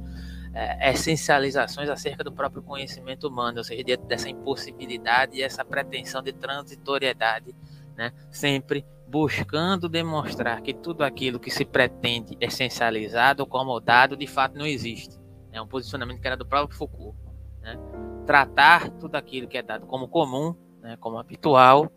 [0.54, 6.22] é, essencializações acerca do próprio conhecimento humano, ou seja, diante dessa impossibilidade e essa pretensão
[6.22, 7.56] de transitoriedade,
[7.96, 14.66] né, sempre buscando demonstrar que tudo aquilo que se pretende essencializado, acomodado, de fato não
[14.66, 15.20] existe.
[15.52, 17.21] É um posicionamento que era do próprio Foucault.
[17.62, 17.78] Né?
[18.26, 21.92] Tratar tudo aquilo que é dado como comum, né, como habitual,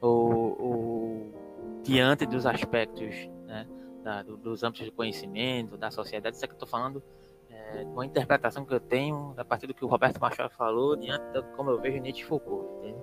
[0.00, 3.14] ou, ou diante dos aspectos
[3.46, 3.66] né,
[4.02, 7.02] da, do, dos âmbitos de conhecimento, da sociedade, isso é que eu estou falando
[7.50, 11.24] é, uma interpretação que eu tenho a partir do que o Roberto Machado falou, diante
[11.32, 13.02] de como eu vejo Nietzsche e Foucault, entende?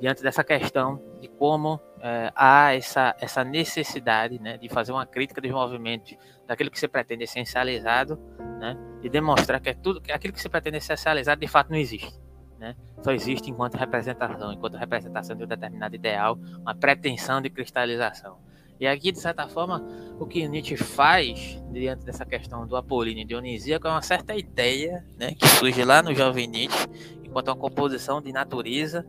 [0.00, 5.40] diante dessa questão de como é, há essa, essa necessidade né, de fazer uma crítica
[5.40, 6.16] dos movimentos
[6.50, 8.18] daquilo que se pretende essencializado
[8.58, 11.78] né, e demonstrar que é tudo que aquilo que se pretende essencializado de fato não
[11.78, 12.20] existe.
[12.58, 12.74] Né?
[13.04, 18.38] Só existe enquanto representação, enquanto representação de um determinado ideal, uma pretensão de cristalização.
[18.80, 19.86] E aqui, de certa forma,
[20.18, 25.34] o que Nietzsche faz diante dessa questão do Apolíneo Dionisíaco é uma certa ideia né,
[25.34, 26.88] que surge lá no jovem Nietzsche,
[27.22, 29.06] enquanto uma composição de natureza,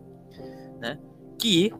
[0.79, 0.99] né,
[1.39, 1.73] que,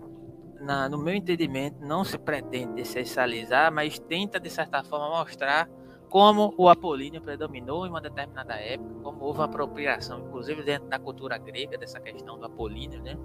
[0.61, 5.69] na, no meu entendimento, não se pretende essencializar, mas tenta, de certa forma, mostrar
[6.09, 10.99] como o Apolíneo predominou em uma determinada época, como houve uma apropriação, inclusive dentro da
[10.99, 13.17] cultura grega, dessa questão do Apolíneo, né,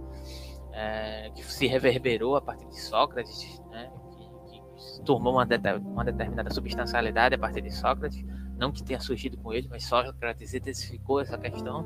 [0.72, 3.90] é, que se reverberou a partir de Sócrates, né,
[5.04, 5.46] tomou uma,
[5.80, 8.24] uma determinada substancialidade a partir de Sócrates,
[8.56, 11.84] não que tenha surgido com ele, mas Sócrates intensificou essa questão,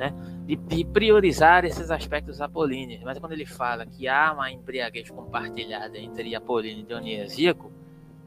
[0.00, 0.14] né,
[0.46, 3.02] de, de, priorizar esses aspectos apolíneos.
[3.04, 7.70] Mas quando ele fala que há uma embriaguez compartilhada entre apolíneo e dionisíaco,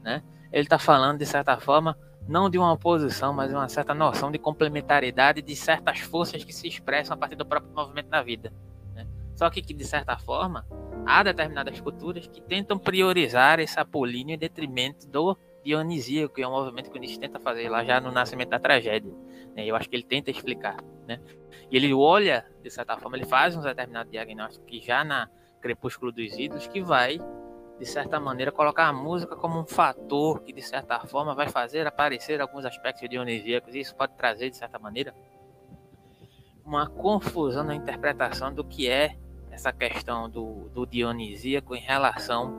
[0.00, 3.92] né, ele está falando, de certa forma, não de uma oposição, mas de uma certa
[3.92, 8.22] noção de complementariedade de certas forças que se expressam a partir do próprio movimento na
[8.22, 8.52] vida.
[8.94, 9.04] Né?
[9.34, 10.64] Só que, que, de certa forma,
[11.04, 16.52] há determinadas culturas que tentam priorizar esse apolíneo em detrimento do dionisíaco, que é um
[16.52, 19.12] movimento que o Nietzsche tenta fazer lá já no Nascimento da Tragédia.
[19.56, 19.66] Né?
[19.66, 20.76] Eu acho que ele tenta explicar.
[21.06, 21.20] Né?
[21.74, 25.28] E ele olha, de certa forma, ele faz um determinado diagnóstico que já na
[25.60, 27.18] Crepúsculo dos Ídolos, que vai,
[27.80, 31.84] de certa maneira, colocar a música como um fator que, de certa forma, vai fazer
[31.84, 35.12] aparecer alguns aspectos dionisíacos, e isso pode trazer, de certa maneira,
[36.64, 39.16] uma confusão na interpretação do que é
[39.50, 42.54] essa questão do, do dionisíaco em relação,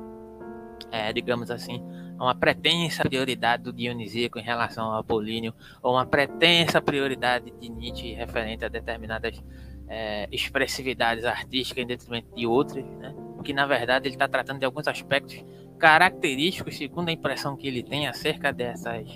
[0.91, 1.82] é, digamos assim,
[2.17, 8.13] uma pretensa prioridade do dionisíaco em relação ao apolíneo, ou uma pretensa prioridade de Nietzsche
[8.13, 9.43] referente a determinadas
[9.88, 13.13] é, expressividades artísticas em detrimento de outras, né?
[13.45, 15.45] que na verdade ele está tratando de alguns aspectos
[15.78, 19.08] característicos, segundo a impressão que ele tem acerca dessas,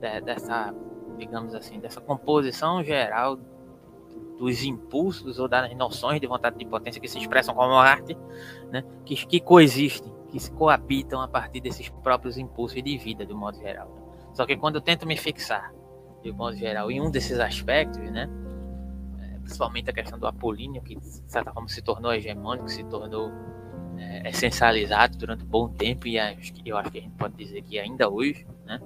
[0.00, 0.74] de, dessa,
[1.18, 3.38] digamos assim, dessa composição geral
[4.38, 8.16] dos impulsos ou das noções de vontade de potência que se expressam como arte,
[8.70, 13.36] né, que, que coexistem, que se coabitam a partir desses próprios impulsos de vida, um
[13.36, 13.88] modo geral.
[14.32, 15.72] Só que quando eu tento me fixar,
[16.22, 18.28] de modo geral, em um desses aspectos, né,
[19.20, 23.30] é, principalmente a questão do apolíneo, que de certa forma se tornou hegemônico, se tornou
[23.96, 26.16] é, essencializado durante um bom tempo, e
[26.64, 28.80] eu acho que a gente pode dizer que ainda hoje, né,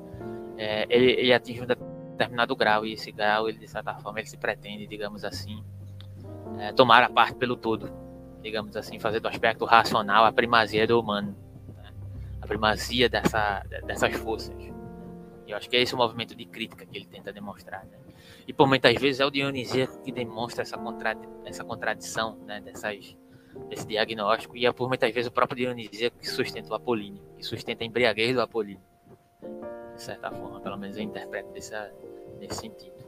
[0.57, 4.29] é, ele, ele atinge um determinado grau, e esse grau, ele, de certa forma, ele
[4.29, 5.64] se pretende, digamos assim,
[6.59, 7.90] é, tomar a parte pelo todo,
[8.42, 11.37] digamos assim, fazer do aspecto racional a primazia do humano,
[11.76, 11.92] né?
[12.40, 14.57] a primazia dessa, dessas forças.
[15.46, 17.85] Eu acho que é esse o movimento de crítica que ele tenta demonstrar.
[17.85, 17.98] Né?
[18.46, 22.61] E por muitas vezes é o Dionisíaco que demonstra essa, contradi essa contradição né?
[22.61, 23.16] Dessas,
[23.68, 27.42] desse diagnóstico, e é por muitas vezes o próprio Dionisíaco que sustenta o Apolíneo, que
[27.42, 28.83] sustenta a embriaguez do Apolíneo.
[29.94, 31.74] De certa forma, pelo menos eu interpreto nesse
[32.55, 32.99] sentido.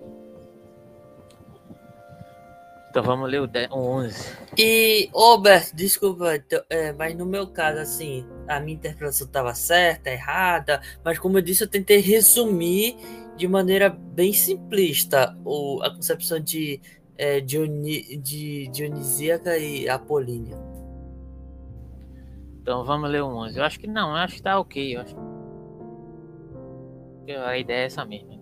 [2.92, 4.36] Então vamos ler o 11.
[4.58, 10.10] E, Robert, desculpa, então, é, mas no meu caso, assim, a minha interpretação estava certa,
[10.10, 12.94] errada, mas como eu disse, eu tentei resumir
[13.34, 16.82] de maneira bem simplista o, a concepção de,
[17.16, 20.58] é, Dioni, de Dionisíaca e Apolínea.
[22.60, 23.58] Então vamos ler o 11.
[23.58, 24.96] Eu acho que não, eu acho que tá ok.
[24.96, 25.16] Eu acho
[27.24, 28.38] que a ideia é essa mesmo.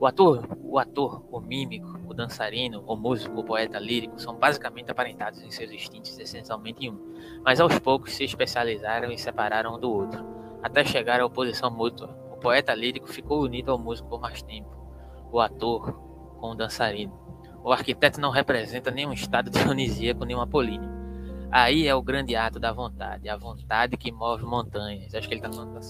[0.00, 5.42] O ator, o ator, o mímico, dançarino, o músico, o poeta lírico são basicamente aparentados
[5.42, 9.92] em seus instintos essencialmente em um, mas aos poucos se especializaram e separaram um do
[9.92, 10.24] outro,
[10.62, 12.16] até chegar à oposição mútua.
[12.32, 14.70] O poeta lírico ficou unido ao músico por mais tempo,
[15.30, 15.92] o ator
[16.38, 17.12] com o dançarino.
[17.62, 20.94] O arquiteto não representa nenhum estado dionisíaco nem um apolíneo.
[21.50, 25.14] Aí é o grande ato da vontade, a vontade que move montanhas.
[25.14, 25.80] Acho que ele está falando da.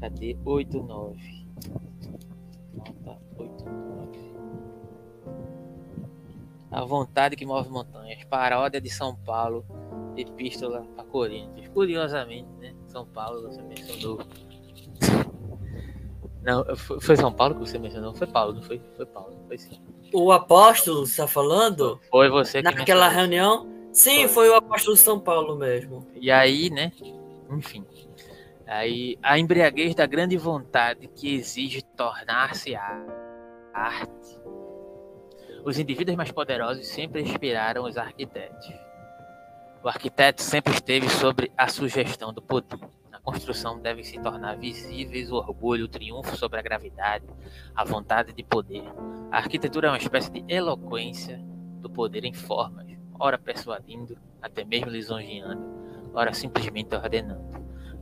[0.00, 0.36] Cadê?
[0.44, 1.46] 8, 9.
[3.04, 3.80] Nota 8, 9.
[6.70, 8.22] A vontade que move montanhas.
[8.24, 9.64] Paródia de São Paulo.
[10.16, 11.68] Epístola a Coríntios.
[11.68, 12.74] Curiosamente, né?
[12.88, 14.20] São Paulo, você mencionou.
[16.42, 18.14] Não, foi São Paulo que você mencionou?
[18.14, 18.80] Foi Paulo, não foi?
[18.96, 19.80] Foi Paulo, foi sim.
[20.12, 22.00] O apóstolo está falando?
[22.10, 23.68] Foi você que Naquela reunião?
[23.92, 24.28] Sim, foi.
[24.28, 26.06] foi o apóstolo de São Paulo mesmo.
[26.14, 26.92] E aí, né?
[27.50, 27.84] Enfim.
[28.70, 32.76] Aí, a embriaguez da grande vontade que exige tornar-se
[33.74, 34.40] arte.
[35.64, 38.72] Os indivíduos mais poderosos sempre inspiraram os arquitetos.
[39.82, 42.78] O arquiteto sempre esteve sobre a sugestão do poder.
[43.10, 47.26] Na construção devem se tornar visíveis o orgulho, o triunfo sobre a gravidade,
[47.74, 48.84] a vontade de poder.
[49.32, 51.40] A arquitetura é uma espécie de eloquência
[51.80, 52.86] do poder em formas,
[53.18, 55.60] ora persuadindo, até mesmo lisonjeando,
[56.14, 57.59] ora simplesmente ordenando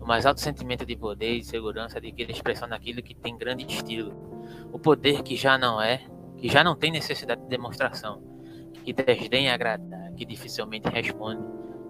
[0.09, 4.12] mais alto sentimento de poder e de segurança adquire expressão naquilo que tem grande estilo.
[4.73, 6.01] O poder que já não é,
[6.38, 8.23] que já não tem necessidade de demonstração,
[8.83, 11.42] que desdenha agradar, que dificilmente responde,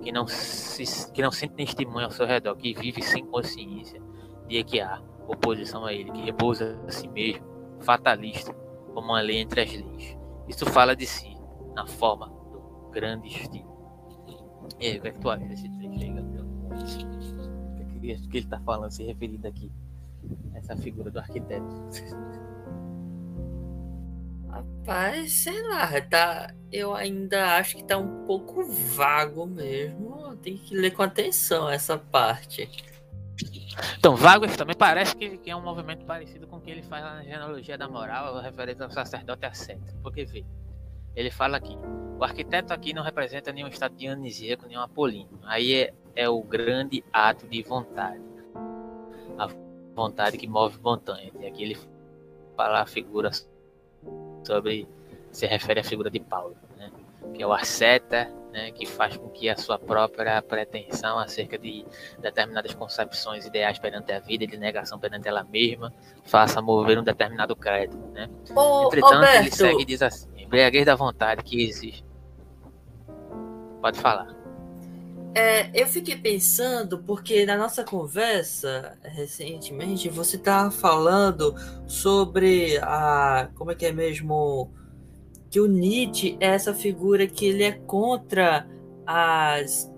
[0.03, 4.03] que não, se, que não sente testemunho ao seu redor, que vive sem consciência
[4.49, 7.47] de que há oposição a ele, que repousa a si mesmo,
[7.79, 8.53] fatalista,
[8.95, 10.19] como uma lei entre as leis.
[10.49, 11.37] Isso fala de si,
[11.73, 13.79] na forma do grande estilo.
[14.81, 17.18] E aí, o que é que tu acha desse trecho aí, Gabriel?
[17.99, 19.71] Que, ele está falando, se referindo aqui.
[20.55, 21.65] Essa figura do arquiteto.
[24.49, 30.37] Rapaz, sei lá, tá, eu ainda acho que tá um pouco vago mesmo.
[30.37, 32.69] Tem que ler com atenção essa parte.
[33.99, 37.05] Então, Vago também parece que, que, é um movimento parecido com o que ele faz
[37.05, 39.99] na genealogia da moral, referente ao sacerdote ascético.
[40.03, 40.45] Porque, vê,
[41.19, 41.77] ele fala aqui:
[42.19, 45.39] o arquiteto aqui não representa nenhum estado dionisíaco, nenhum apolíneo.
[45.45, 48.23] Aí é, é o grande ato de vontade.
[49.37, 49.49] A
[49.95, 51.33] vontade que move montanhas.
[51.41, 51.79] E aqui ele
[52.57, 53.31] fala a figura
[54.45, 54.89] sobre.
[55.33, 56.91] se refere à figura de Paulo, né?
[57.35, 58.71] que é o asceta, né?
[58.71, 61.85] que faz com que a sua própria pretensão acerca de
[62.21, 65.93] determinadas concepções ideais perante a vida e de negação perante ela mesma
[66.25, 67.97] faça mover um determinado credo.
[68.13, 68.31] Né?
[68.55, 72.05] Ô, Entretanto, Roberto, ele segue e diz assim: embriaguez da vontade que existe.
[73.81, 74.35] Pode falar.
[75.35, 81.55] É, eu fiquei pensando, porque na nossa conversa recentemente você estava falando
[81.87, 83.51] sobre a.
[83.55, 84.73] Como é que é mesmo?
[85.51, 88.67] Que o Nietzsche é essa figura que ele é contra
[89.07, 89.93] as.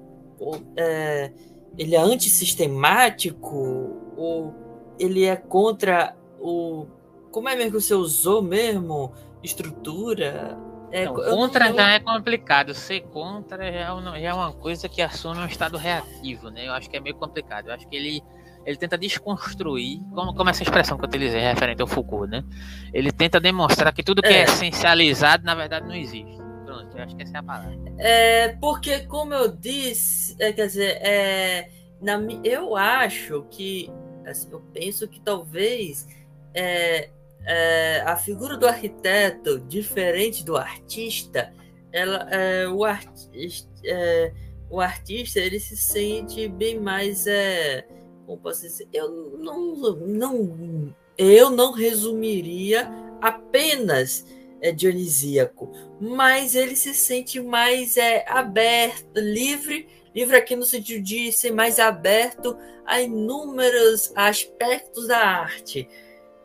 [0.76, 1.32] É,
[1.78, 4.52] ele é antissistemático, ou
[4.98, 6.86] ele é contra o.
[7.30, 9.12] Como é mesmo que você usou mesmo?
[9.42, 10.58] Estrutura
[10.92, 11.76] é, não, contra não...
[11.76, 12.74] já é complicado.
[12.74, 16.66] Ser contra já é, já é uma coisa que assume um estado reativo, né?
[16.66, 17.68] Eu acho que é meio complicado.
[17.68, 18.22] Eu acho que ele,
[18.66, 22.44] ele tenta desconstruir, como, como essa expressão que eu utilizei referente ao Foucault, né?
[22.92, 26.36] Ele tenta demonstrar que tudo que é, é essencializado, na verdade, não existe.
[26.64, 27.78] Pronto, eu acho que essa é a palavra.
[27.98, 33.90] É, porque, como eu disse, é, quer dizer, é, na, eu acho que,
[34.26, 36.06] assim, eu penso que talvez
[36.54, 37.10] é,
[37.46, 41.52] é, a figura do arquiteto, diferente do artista,
[41.92, 44.32] ela, é, o, artista, é,
[44.68, 47.26] o artista ele se sente bem mais.
[47.26, 47.86] É,
[48.26, 48.88] como posso dizer?
[48.92, 52.88] Eu não, não, eu não resumiria
[53.20, 54.24] apenas
[54.60, 61.32] é, dionisíaco, mas ele se sente mais é, aberto, livre, livre aqui no sentido de
[61.32, 62.56] ser mais aberto
[62.86, 65.88] a inúmeros aspectos da arte.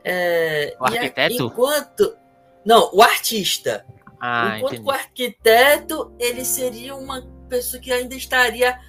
[0.06, 1.44] É, o arquiteto?
[1.44, 2.16] enquanto.
[2.64, 3.86] Não, o artista.
[4.20, 4.88] Ah, enquanto entendi.
[4.88, 8.80] o arquiteto, ele seria uma pessoa que ainda estaria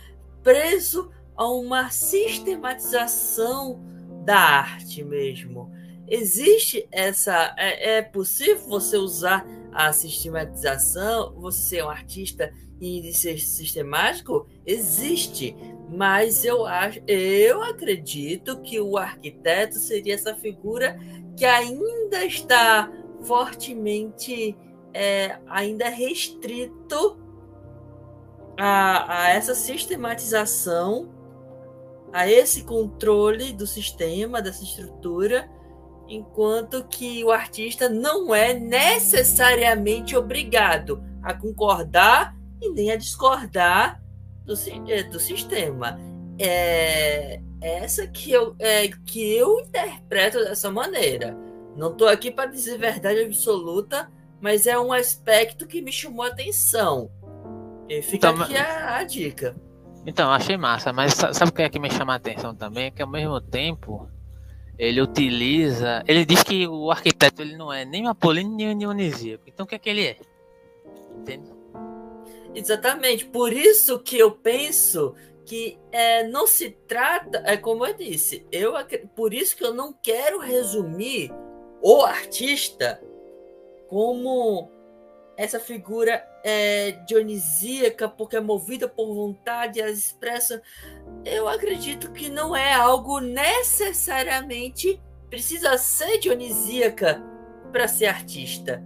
[0.43, 3.81] preso a uma sistematização
[4.25, 5.73] da arte mesmo.
[6.07, 7.55] Existe essa.
[7.57, 14.47] É, é possível você usar a sistematização, você ser um artista e ser sistemático?
[14.65, 15.57] Existe.
[15.89, 20.99] Mas eu acho, eu acredito que o arquiteto seria essa figura
[21.37, 22.91] que ainda está
[23.23, 24.57] fortemente
[24.93, 27.19] é, ainda restrito
[28.59, 31.15] a, a essa sistematização,
[32.13, 35.51] a esse controle do sistema, dessa estrutura,
[36.09, 44.03] enquanto que o artista não é necessariamente obrigado a concordar e nem a discordar
[44.47, 44.55] do,
[44.89, 45.99] é, do sistema.
[46.39, 51.37] É essa que eu, é, que eu interpreto dessa maneira.
[51.77, 56.29] Não estou aqui para dizer verdade absoluta, mas é um aspecto que me chamou a
[56.29, 57.11] atenção.
[57.89, 59.57] E fica então, aqui a, a, dica.
[60.07, 62.87] Então, achei massa, mas sabe o que é que me chama a atenção também?
[62.87, 64.09] É que ao mesmo tempo
[64.79, 66.03] ele utiliza.
[66.07, 69.45] Ele diz que o arquiteto ele não é nem apolíneo nem dionisíaco.
[69.47, 70.17] Então o que é que ele é?
[71.19, 71.56] Entende?
[72.57, 73.27] Exatamente.
[73.27, 78.73] Por isso que eu penso que é, não se trata, é como eu disse, eu
[79.15, 81.31] por isso que eu não quero resumir
[81.81, 83.01] o artista
[83.89, 84.69] como
[85.37, 90.63] essa figura é, dionisíaca, porque é movida por vontade, ela expressa.
[91.25, 97.23] Eu acredito que não é algo necessariamente precisa ser dionisíaca
[97.71, 98.83] para ser artista.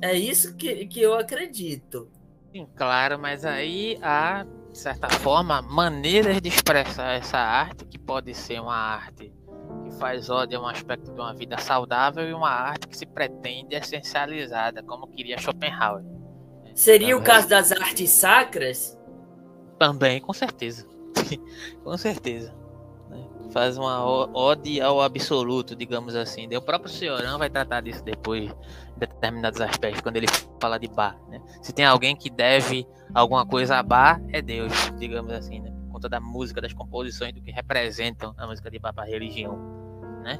[0.00, 2.08] É isso que, que eu acredito.
[2.52, 8.34] Sim, claro, mas aí há, de certa forma, maneiras de expressar essa arte, que pode
[8.34, 9.32] ser uma arte
[9.84, 13.06] que faz ódio a um aspecto de uma vida saudável e uma arte que se
[13.06, 16.04] pretende essencializada, como queria Schopenhauer.
[16.74, 18.98] Seria então, o caso das artes sacras?
[19.78, 20.86] Também, com certeza.
[21.82, 22.54] com certeza.
[23.52, 26.48] Faz uma ode ao absoluto, digamos assim.
[26.56, 30.26] O próprio Senhorão vai tratar disso depois, em determinados aspectos, quando ele
[30.60, 31.18] fala de Bar.
[31.28, 31.40] Né?
[31.60, 35.70] Se tem alguém que deve alguma coisa a Bar, é Deus, digamos assim, né?
[35.70, 39.06] por conta da música, das composições, do que representam a música de Bar para a
[39.06, 39.58] religião.
[40.22, 40.38] Né?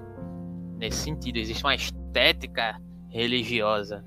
[0.78, 4.04] Nesse sentido, existe uma estética religiosa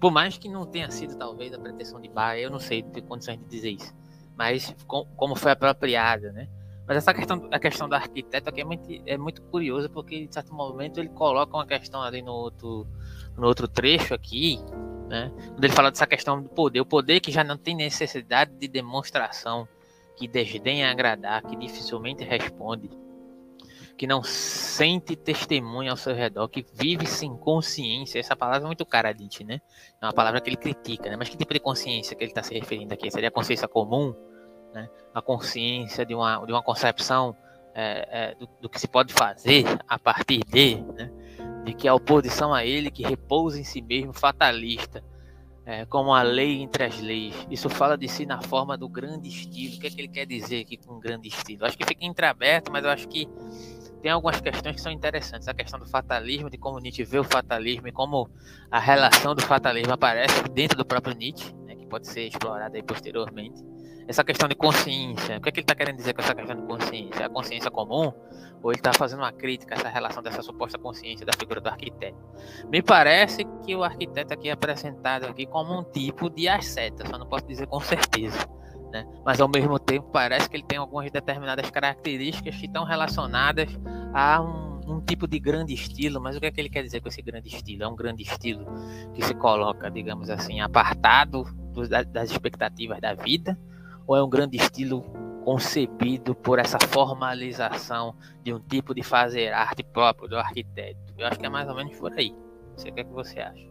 [0.00, 3.02] por mais que não tenha sido, talvez, a pretensão de Bar, eu não sei ter
[3.02, 3.94] condições de dizer isso.
[4.34, 6.48] Mas com, como foi apropriada, né?
[6.90, 10.32] Mas essa questão, a questão do arquiteto aqui é muito, é muito curiosa, porque em
[10.32, 12.84] certo momento ele coloca uma questão ali no outro,
[13.38, 14.58] no outro trecho aqui,
[15.08, 15.30] né?
[15.50, 18.66] Quando ele fala dessa questão do poder, o poder que já não tem necessidade de
[18.66, 19.68] demonstração,
[20.16, 22.90] que desdenha agradar, que dificilmente responde
[23.96, 28.18] que não sente testemunha ao seu redor, que vive sem consciência.
[28.18, 29.60] Essa palavra é muito cara, gente, né?
[30.02, 31.16] É uma palavra que ele critica, né?
[31.16, 33.10] Mas que tipo de consciência que ele está se referindo aqui?
[33.12, 34.12] Seria a consciência comum,
[34.72, 34.88] né?
[35.14, 37.36] A consciência de uma, de uma concepção
[37.74, 41.10] é, é, do, do, que se pode fazer a partir de, né?
[41.64, 45.04] De que a oposição a ele que repousa em si mesmo fatalista,
[45.64, 47.34] é, como a lei entre as leis.
[47.50, 49.76] Isso fala de si na forma do grande estilo.
[49.76, 51.64] O que é que ele quer dizer aqui com grande estilo?
[51.64, 53.28] acho que fica entreaberto, mas eu acho que
[54.02, 55.46] tem algumas questões que são interessantes.
[55.46, 58.28] A questão do fatalismo, de como Nietzsche vê o fatalismo e como
[58.70, 63.62] a relação do fatalismo aparece dentro do próprio Nietzsche, né, que pode ser explorada posteriormente.
[64.10, 66.56] Essa questão de consciência, o que, é que ele está querendo dizer com essa questão
[66.56, 67.22] de consciência?
[67.22, 68.12] É a consciência comum?
[68.60, 71.68] Ou ele está fazendo uma crítica a essa relação dessa suposta consciência da figura do
[71.68, 72.18] arquiteto?
[72.68, 77.16] Me parece que o arquiteto aqui é apresentado aqui como um tipo de asceta, só
[77.16, 78.38] não posso dizer com certeza
[78.90, 79.06] né?
[79.24, 83.68] Mas ao mesmo tempo parece que ele tem algumas determinadas características que estão relacionadas
[84.12, 86.20] a um, um, tipo de grande estilo.
[86.20, 87.84] Mas o que é que ele quer dizer com esse grande estilo?
[87.84, 88.66] É um grande estilo
[89.14, 93.58] que se coloca, digamos assim, apartado do, das expectativas da vida?
[94.06, 95.02] Ou é um grande estilo
[95.44, 100.98] concebido por essa formalização de um tipo de fazer arte próprio do arquiteto?
[101.16, 102.34] Eu acho que é mais ou menos por aí.
[102.76, 103.70] Você o que, é que você acha?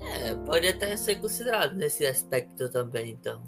[0.00, 3.42] É, pode até ser considerado nesse aspecto também, então.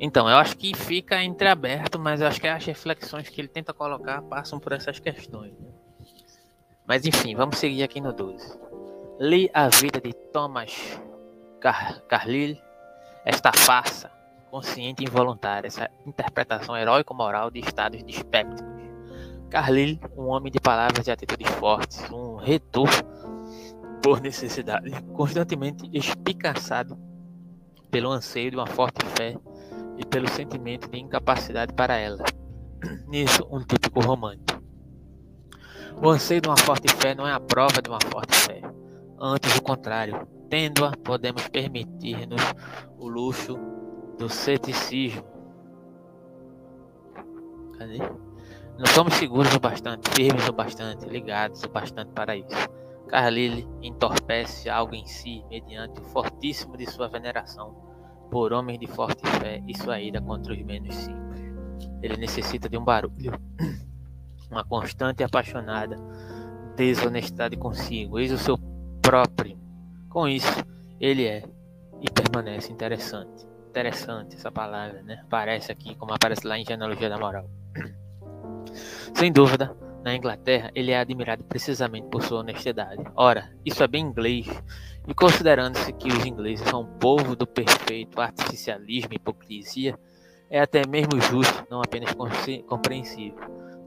[0.00, 3.74] Então, eu acho que fica entreaberto, mas eu acho que as reflexões que ele tenta
[3.74, 5.52] colocar passam por essas questões.
[5.58, 5.70] Né?
[6.88, 8.58] Mas enfim, vamos seguir aqui no 12.
[9.20, 10.98] Li a vida de Thomas
[11.60, 12.58] Car Carlyle,
[13.24, 14.10] esta farsa
[14.50, 18.78] consciente e involuntária, essa interpretação heróico-moral de estados dispépticos
[19.50, 22.88] Carlyle, um homem de palavras e atitudes fortes, um retor
[24.02, 26.98] por necessidade, constantemente espicaçado
[27.90, 29.36] pelo anseio de uma forte fé
[29.96, 32.22] e pelo sentimento de incapacidade para ela.
[33.08, 34.57] Nisso, um típico romântico.
[35.96, 38.60] O anseio de uma forte fé não é a prova de uma forte fé.
[39.20, 40.26] Antes, o contrário.
[40.48, 42.40] Tendo-a, podemos permitir-nos
[42.96, 43.58] o luxo
[44.18, 45.24] do ceticismo.
[47.78, 47.98] Cadê?
[48.78, 52.68] Não somos seguros o bastante, firmes o bastante, ligados o bastante para isso.
[53.08, 57.74] Carlyle entorpece algo em si mediante o fortíssimo de sua veneração
[58.30, 61.40] por homens de forte fé e sua ira contra os menos simples.
[62.02, 63.32] Ele necessita de um barulho,
[64.50, 65.96] uma constante e apaixonada
[66.76, 68.56] desonestidade consigo, eis o seu
[69.02, 69.58] próprio.
[70.08, 70.64] Com isso,
[71.00, 71.42] ele é
[72.00, 73.46] e permanece interessante.
[73.68, 75.20] Interessante essa palavra, né?
[75.24, 77.50] Aparece aqui como aparece lá em Genealogia da Moral.
[79.14, 83.02] Sem dúvida, na Inglaterra, ele é admirado precisamente por sua honestidade.
[83.16, 84.46] Ora, isso é bem inglês,
[85.06, 89.98] e considerando-se que os ingleses são um povo do perfeito artificialismo e hipocrisia,
[90.50, 92.14] é até mesmo justo, não apenas
[92.66, 93.38] compreensível.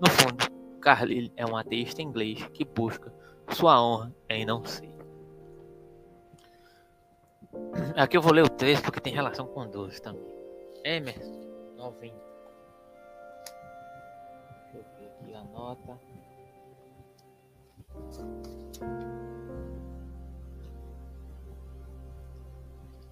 [0.01, 3.13] No fundo, Carlyle é um ateísta inglês que busca
[3.51, 4.89] sua honra em não ser.
[7.95, 10.25] Aqui eu vou ler o 13 porque tem relação com 12 também.
[10.83, 11.39] Emerson,
[11.77, 12.15] 90.
[14.73, 15.99] Deixa eu ver aqui a nota.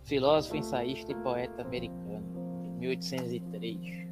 [0.06, 2.26] Filósofo, ensaísta e poeta americano,
[2.80, 4.09] 1803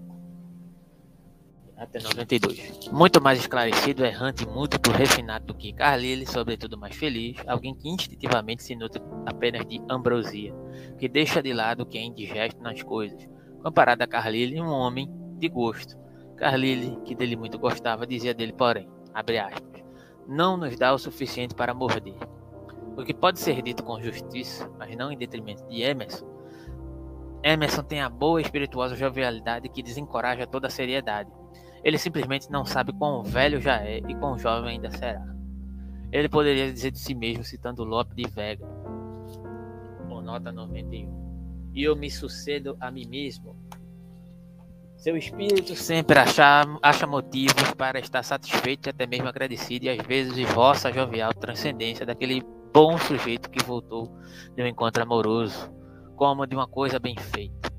[1.78, 2.90] até 92.
[2.92, 8.64] Muito mais esclarecido, errante, múltiplo, refinado do que Carlyle, sobretudo mais feliz, alguém que instintivamente
[8.64, 10.54] se nutre apenas de ambrosia,
[10.98, 13.30] que deixa de lado o que é indigesto nas coisas.
[13.62, 15.08] Comparado a Carlyle, um homem
[15.38, 15.96] de gosto.
[16.36, 19.84] Carlyle, que dele muito gostava, dizia dele, porém, abre aspas,
[20.28, 22.18] não nos dá o suficiente para morder.
[22.98, 26.26] O que pode ser dito com justiça, mas não em detrimento de Emerson,
[27.44, 31.32] Emerson tem a boa e espirituosa jovialidade que desencoraja toda a seriedade
[31.84, 35.26] ele simplesmente não sabe quão velho já é e quão jovem ainda será.
[36.12, 38.66] Ele poderia dizer de si mesmo, citando Lope de Vega,
[40.10, 41.72] ou nota 91.
[41.74, 43.56] E eu me sucedo a mim mesmo.
[44.96, 50.08] Seu espírito sempre acha, acha motivos para estar satisfeito e até mesmo agradecido, e às
[50.08, 52.42] vezes vossa jovial transcendência daquele
[52.74, 54.12] bom sujeito que voltou
[54.56, 55.72] de um encontro amoroso,
[56.16, 57.77] como de uma coisa bem feita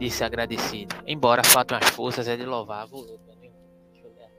[0.00, 0.96] disse agradecido.
[1.06, 2.64] Embora faltem as forças, é de eu
[4.14, 4.30] ver.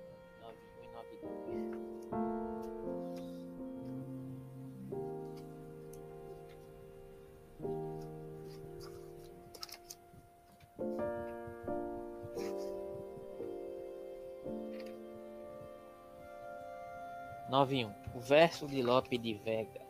[17.50, 17.94] 9 1.
[18.16, 19.82] O verso de Lope de Vega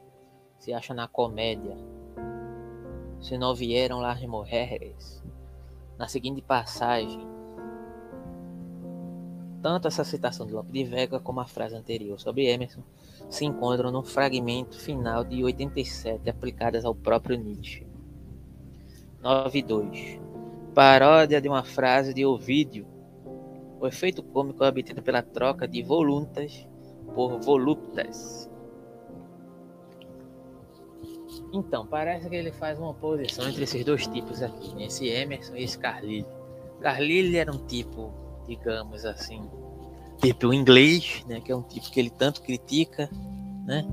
[0.60, 1.78] se acha na comédia.
[3.22, 5.24] Se não vieram las mujeres,
[6.02, 7.28] na seguinte passagem.
[9.62, 12.82] Tanto essa citação de Lope de Vega como a frase anterior sobre Emerson
[13.30, 17.86] se encontram no fragmento final de 87 aplicadas ao próprio Nietzsche.
[19.22, 20.20] 9.2
[20.74, 22.88] Paródia de uma frase de Ovídio.
[23.80, 26.68] O efeito cômico é obtido pela troca de voluntas
[27.14, 28.50] por voluptas.
[31.54, 34.86] Então, parece que ele faz uma oposição entre esses dois tipos aqui, né?
[34.86, 36.26] esse Emerson e esse Carlyle.
[36.80, 38.12] Carlyle era um tipo,
[38.48, 39.50] digamos assim,
[40.22, 41.42] tipo inglês, né?
[41.42, 43.10] que é um tipo que ele tanto critica,
[43.66, 43.86] né?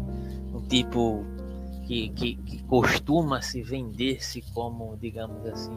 [0.55, 1.25] um tipo
[1.85, 5.77] que, que, que costuma se vender-se como, digamos assim,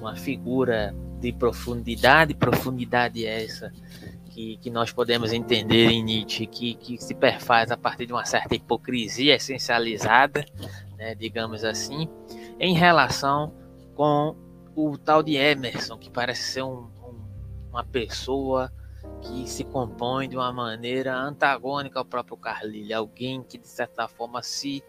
[0.00, 3.72] uma figura de profundidade, profundidade é essa
[4.30, 8.24] que, que nós podemos entender em Nietzsche, que, que se perfaz a partir de uma
[8.24, 10.44] certa hipocrisia essencializada,
[11.00, 12.06] né, digamos assim,
[12.60, 13.54] em relação
[13.94, 14.36] com
[14.76, 17.18] o tal de Emerson, que parece ser um, um,
[17.70, 18.70] uma pessoa
[19.22, 24.42] que se compõe de uma maneira antagônica ao próprio Carlyle, alguém que de certa forma
[24.42, 24.84] se,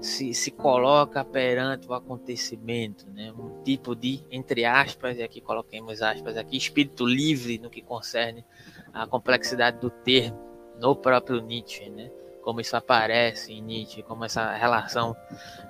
[0.00, 3.32] se, se coloca perante o acontecimento, né?
[3.32, 8.44] um tipo de, entre aspas, e aqui coloquemos aspas aqui, espírito livre no que concerne
[8.92, 10.38] a complexidade do termo
[10.80, 12.10] no próprio Nietzsche, né?
[12.42, 15.16] Como isso aparece em Nietzsche, como essa relação,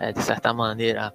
[0.01, 1.15] é, de certa maneira,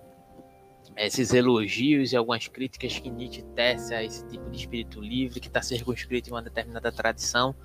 [0.95, 5.47] esses elogios e algumas críticas que Nietzsche tece a esse tipo de espírito livre que
[5.47, 7.55] está circunscrito em uma determinada tradição,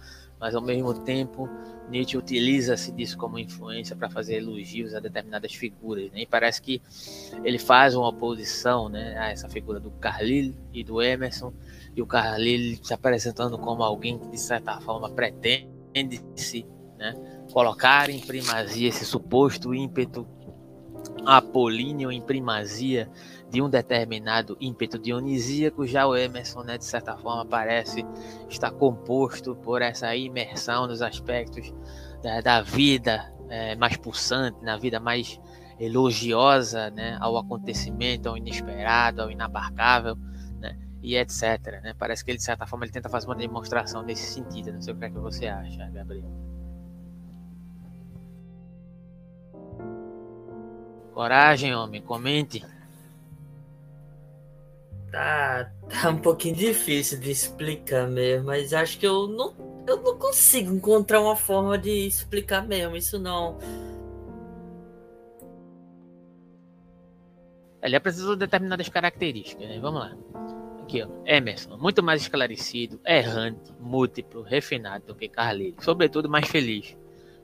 [0.40, 1.48] mas ao mesmo tempo
[1.88, 6.10] Nietzsche utiliza-se disso como influência para fazer elogios a determinadas figuras.
[6.10, 6.22] Né?
[6.22, 6.82] E parece que
[7.44, 11.52] ele faz uma oposição né, a essa figura do Carlyle e do Emerson,
[11.94, 16.66] e o Carlyle se apresentando como alguém que de certa forma pretende-se
[16.98, 17.14] né,
[17.52, 20.26] colocar em primazia esse suposto ímpeto
[21.26, 23.08] apolíneo em primazia
[23.50, 28.04] de um determinado ímpeto dionisíaco, já o Emerson, né, de certa forma, parece
[28.48, 31.72] estar composto por essa imersão nos aspectos
[32.22, 35.38] da, da vida é, mais pulsante, na vida mais
[35.78, 40.16] elogiosa né, ao acontecimento, ao inesperado, ao inabarcável,
[40.58, 41.82] né, e etc.
[41.82, 41.94] Né?
[41.98, 44.72] Parece que ele, de certa forma, ele tenta fazer uma demonstração nesse sentido.
[44.72, 46.51] Não sei o que, é que você acha, Gabriel.
[51.12, 52.64] Coragem, homem, comente.
[55.10, 59.54] Tá, tá um pouquinho difícil de explicar mesmo, mas acho que eu não.
[59.86, 63.58] eu não consigo encontrar uma forma de explicar mesmo isso não.
[67.82, 69.78] Ele apresentou determinadas características, né?
[69.80, 70.16] Vamos lá.
[70.82, 71.08] Aqui, ó.
[71.26, 76.96] Emerson, muito mais esclarecido, errante, múltiplo, refinado do que Carlyle, sobretudo mais feliz.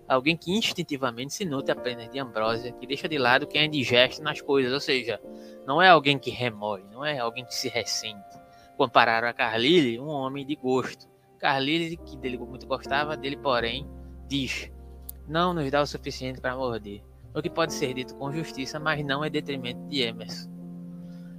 [0.08, 4.22] Alguém que instintivamente se nutre apenas de ambrósia, que deixa de lado quem é indigesto
[4.22, 5.20] nas coisas, ou seja,
[5.66, 8.38] não é alguém que remói, não é alguém que se ressente.
[8.76, 11.06] Compararam a Carlyle, um homem de gosto.
[11.38, 13.86] Carlyle, que dele muito gostava, dele, porém,
[14.26, 14.70] diz:
[15.28, 17.02] Não nos dá o suficiente para morder
[17.34, 20.50] o que pode ser dito com justiça, mas não em detrimento de Emerson.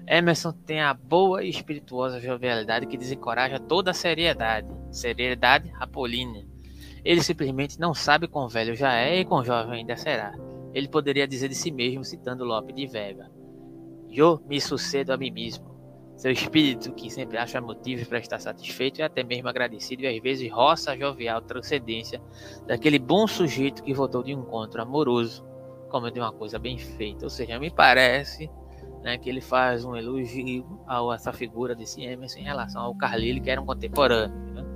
[0.07, 6.47] Emerson tem a boa e espirituosa jovialidade que desencoraja toda a seriedade, seriedade apolínea.
[7.03, 10.33] Ele simplesmente não sabe quão velho já é e quão jovem ainda será.
[10.73, 13.29] Ele poderia dizer de si mesmo, citando Lope de Vega:
[14.09, 15.69] Eu me sucedo a mim mesmo.
[16.15, 20.21] Seu espírito, que sempre acha motivos para estar satisfeito e até mesmo agradecido, e às
[20.21, 22.21] vezes roça a jovial transcendência
[22.67, 25.47] daquele bom sujeito que voltou de um encontro amoroso
[25.89, 27.25] como de uma coisa bem feita.
[27.25, 28.49] Ou seja, me parece
[29.01, 33.41] né, que ele faz um elogio a essa figura desse Emerson em relação ao Carlyle,
[33.41, 34.53] que era um contemporâneo.
[34.53, 34.68] Né?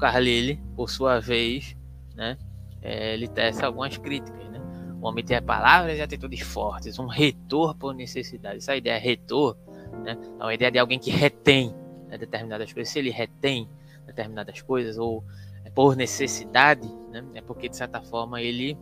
[0.00, 1.76] Carlyle, por sua vez,
[2.14, 2.36] né,
[2.82, 4.48] é, ele tece algumas críticas.
[4.48, 4.60] Né?
[5.00, 8.58] O homem tem palavras e atitudes fortes, um retor por necessidade.
[8.58, 9.56] Essa ideia retor
[10.02, 11.74] né, é uma ideia de alguém que retém
[12.08, 12.92] né, determinadas coisas.
[12.92, 13.68] Se ele retém
[14.06, 15.22] determinadas coisas ou
[15.64, 18.76] é por necessidade, né, é porque de certa forma ele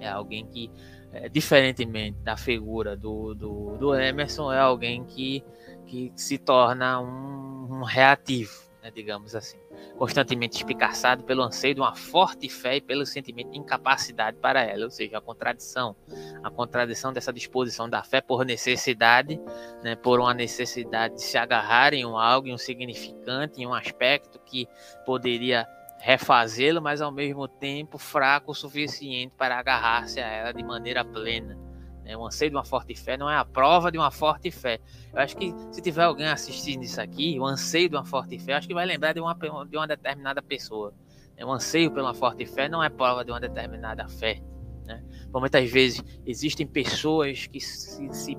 [0.00, 0.70] é alguém que,
[1.12, 5.44] é, diferentemente da figura do, do, do, Emerson, é alguém que,
[5.86, 8.52] que se torna um, um reativo,
[8.82, 9.58] né, digamos assim.
[9.96, 14.84] Constantemente espicaçado pelo anseio de uma forte fé e pelo sentimento de incapacidade para ela,
[14.84, 15.94] ou seja, a contradição.
[16.42, 19.40] A contradição dessa disposição da fé por necessidade,
[19.82, 23.74] né, por uma necessidade de se agarrar em um algo, em um significante, em um
[23.74, 24.66] aspecto que
[25.06, 25.66] poderia
[26.00, 31.61] refazê-lo, mas ao mesmo tempo fraco o suficiente para agarrar-se a ela de maneira plena.
[32.04, 32.16] Né?
[32.16, 34.80] O anseio de uma forte fé não é a prova de uma forte fé.
[35.12, 38.54] Eu acho que se tiver alguém assistindo isso aqui, o anseio de uma forte fé,
[38.54, 40.92] acho que vai lembrar de uma, de uma determinada pessoa.
[41.36, 41.44] Né?
[41.44, 44.40] O anseio pela forte fé não é prova de uma determinada fé.
[44.84, 45.02] Né?
[45.30, 48.36] Por muitas vezes existem pessoas que, se, se,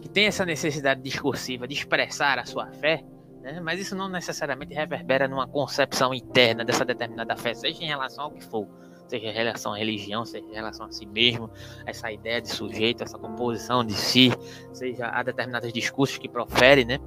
[0.00, 3.04] que têm essa necessidade discursiva de expressar a sua fé,
[3.46, 3.60] né?
[3.60, 8.30] Mas isso não necessariamente reverbera numa concepção interna dessa determinada fé, seja em relação ao
[8.32, 8.66] que for,
[9.06, 11.50] seja em relação à religião, seja em relação a si mesmo,
[11.84, 14.32] essa ideia de sujeito, essa composição de si,
[14.72, 16.98] seja a determinados discursos que profere, né?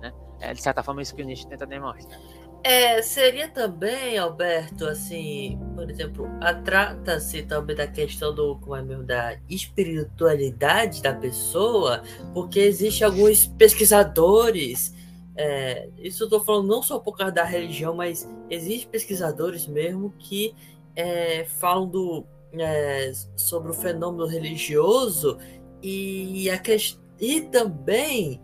[0.00, 0.12] né?
[0.40, 2.18] É, de certa forma, isso que o Nietzsche tenta demonstrar.
[2.62, 6.26] É, seria também, Alberto, assim, por exemplo,
[6.64, 13.46] trata-se também da questão do, como é mesmo, da espiritualidade da pessoa, porque existem alguns
[13.46, 14.94] pesquisadores
[15.36, 20.14] é, isso eu estou falando não só por causa da religião, mas existem pesquisadores mesmo
[20.18, 20.54] que
[20.96, 25.38] é, falam do, é, sobre o fenômeno religioso
[25.82, 26.76] e, a que,
[27.20, 28.40] e também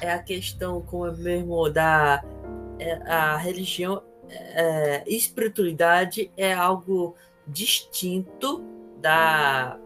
[0.00, 2.22] é a questão como é mesmo da
[2.78, 7.14] é, a religião, é, espiritualidade é algo
[7.46, 8.64] distinto
[9.00, 9.78] da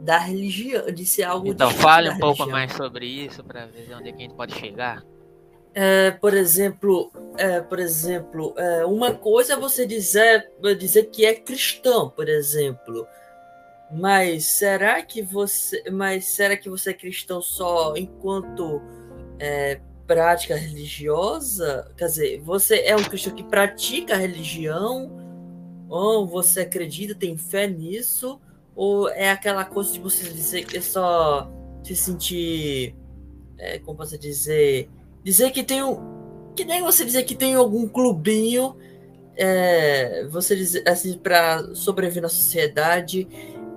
[0.00, 4.10] da religião, de ser algo Então fale um pouco mais sobre isso para ver onde
[4.10, 5.02] é que a gente pode chegar.
[5.74, 10.48] É, por exemplo, é, por exemplo, é, uma coisa é você dizer,
[10.78, 13.06] dizer que é cristão, por exemplo.
[13.90, 18.80] Mas será que você, mas será que você é cristão só enquanto
[19.38, 21.90] é, prática religiosa?
[21.96, 25.10] Quer dizer, você é um cristão que pratica a religião?
[25.88, 28.40] Ou você acredita, tem fé nisso?
[28.76, 31.50] Ou é aquela coisa de você dizer que é só
[31.82, 32.96] se sentir,
[33.58, 34.88] é, como posso dizer,
[35.24, 36.52] dizer que tem um.
[36.54, 38.76] Que nem você dizer que tem algum clubinho,
[39.36, 43.26] é, você dizer assim, para sobreviver na sociedade,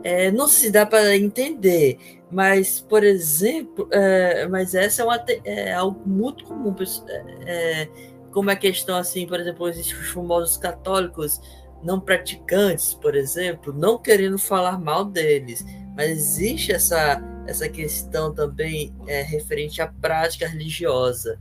[0.03, 1.97] é, não se dá para entender.
[2.29, 6.75] Mas, por exemplo, é, mas essa é, uma, é algo muito comum.
[7.45, 7.87] É,
[8.31, 11.41] como é a questão assim, por exemplo, existem os famosos católicos
[11.83, 18.93] não praticantes, por exemplo, não querendo falar mal deles, mas existe essa essa questão também
[19.07, 21.39] é referente à prática religiosa.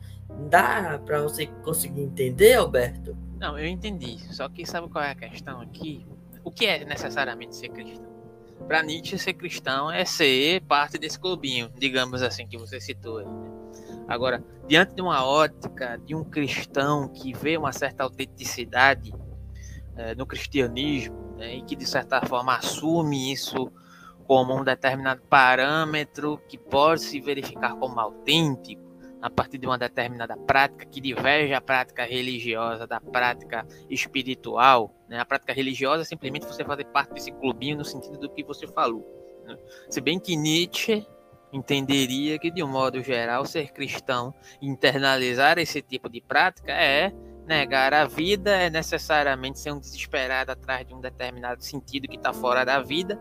[0.49, 3.17] Dá para você conseguir entender, Alberto?
[3.39, 4.19] Não, eu entendi.
[4.33, 6.07] Só que sabe qual é a questão aqui?
[6.45, 8.07] O que é necessariamente ser cristão?
[8.67, 13.21] Para Nietzsche, ser cristão é ser parte desse clubinho, digamos assim, que você citou.
[13.21, 13.51] Né?
[14.09, 19.13] Agora, diante de uma ótica de um cristão que vê uma certa autenticidade
[19.97, 23.71] é, no cristianismo né, e que, de certa forma, assume isso
[24.27, 28.87] como um determinado parâmetro que pode se verificar como autêntico,
[29.23, 34.95] a partir de uma determinada prática que diverge a prática religiosa da prática espiritual.
[35.09, 35.19] Né?
[35.19, 38.67] A prática religiosa é simplesmente você fazer parte desse clubinho no sentido do que você
[38.67, 39.05] falou.
[39.45, 39.57] Né?
[39.91, 41.07] Se bem que Nietzsche
[41.53, 47.13] entenderia que, de um modo geral, ser cristão internalizar esse tipo de prática é
[47.47, 52.33] negar a vida, é necessariamente ser um desesperado atrás de um determinado sentido que está
[52.33, 53.19] fora da vida,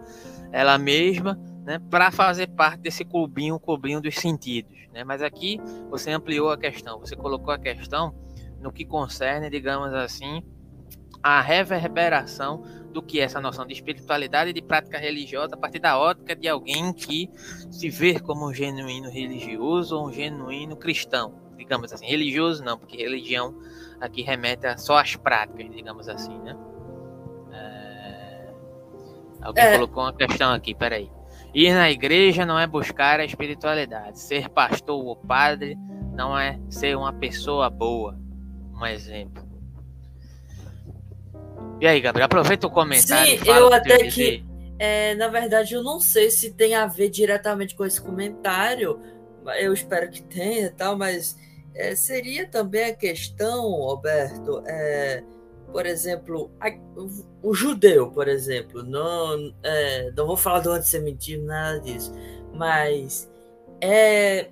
[0.55, 4.71] ela mesma, né, para fazer parte desse clubinho, clubinho dos sentidos.
[4.93, 5.03] Né?
[5.03, 8.15] Mas aqui você ampliou a questão, você colocou a questão
[8.61, 10.41] no que concerne, digamos assim,
[11.21, 15.79] a reverberação do que é essa noção de espiritualidade e de prática religiosa a partir
[15.79, 17.29] da ótica de alguém que
[17.69, 22.05] se vê como um genuíno religioso ou um genuíno cristão, digamos assim.
[22.05, 23.53] Religioso não, porque religião
[23.99, 26.55] aqui remete a só às práticas, digamos assim, né?
[29.45, 29.75] Alguém é...
[29.75, 31.09] colocou uma questão aqui, peraí.
[31.53, 34.19] Ir na igreja não é buscar a espiritualidade.
[34.19, 35.77] Ser pastor ou padre
[36.13, 38.17] não é ser uma pessoa boa.
[38.73, 39.45] Um exemplo.
[41.79, 43.37] E aí, Gabriel, aproveita o comentário.
[43.37, 44.43] Sim, eu até que,
[44.79, 48.99] é, na verdade, eu não sei se tem a ver diretamente com esse comentário.
[49.59, 51.37] Eu espero que tenha, tal, mas
[51.75, 55.23] é, seria também a questão, Roberto, é,
[55.75, 61.43] por exemplo, a, o, o, judeu, por exemplo, não, é, não vou falar do antissemitismo,
[61.43, 62.13] nada disso,
[62.53, 63.29] mas
[63.81, 64.51] é,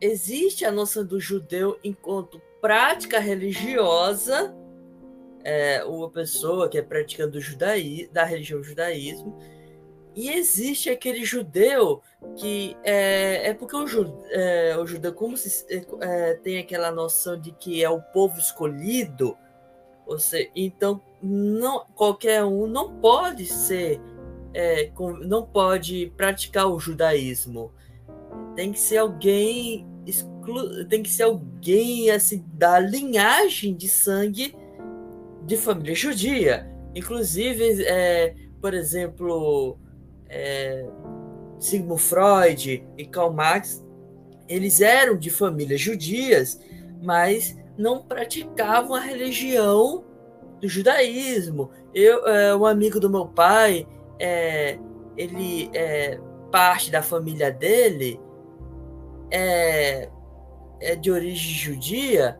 [0.00, 4.54] existe a noção do judeu enquanto prática religiosa
[5.42, 9.36] é, uma pessoa que é praticante do judaísmo, da religião judaísmo,
[10.14, 12.00] e existe aquele judeu
[12.36, 13.86] que é, é porque o,
[14.30, 15.66] é, o judeu, como se
[16.00, 19.36] é, tem aquela noção de que é o povo escolhido,
[20.18, 24.00] seja, então não, qualquer um não pode ser,
[24.54, 24.90] é,
[25.22, 27.72] não pode praticar o judaísmo.
[28.54, 34.54] Tem que ser alguém exclu, tem que ser alguém assim da linhagem de sangue
[35.46, 36.68] de família judia.
[36.94, 39.78] Inclusive, é, por exemplo,
[40.28, 40.86] é,
[41.58, 43.84] Sigmund Freud e Karl Marx,
[44.48, 46.60] eles eram de famílias judias,
[47.02, 50.04] mas não praticavam a religião
[50.60, 51.70] do judaísmo.
[51.94, 53.86] Eu, é, um amigo do meu pai,
[54.18, 54.78] é,
[55.16, 56.20] ele é
[56.50, 58.20] parte da família dele
[59.30, 60.08] é,
[60.80, 62.38] é de origem judia,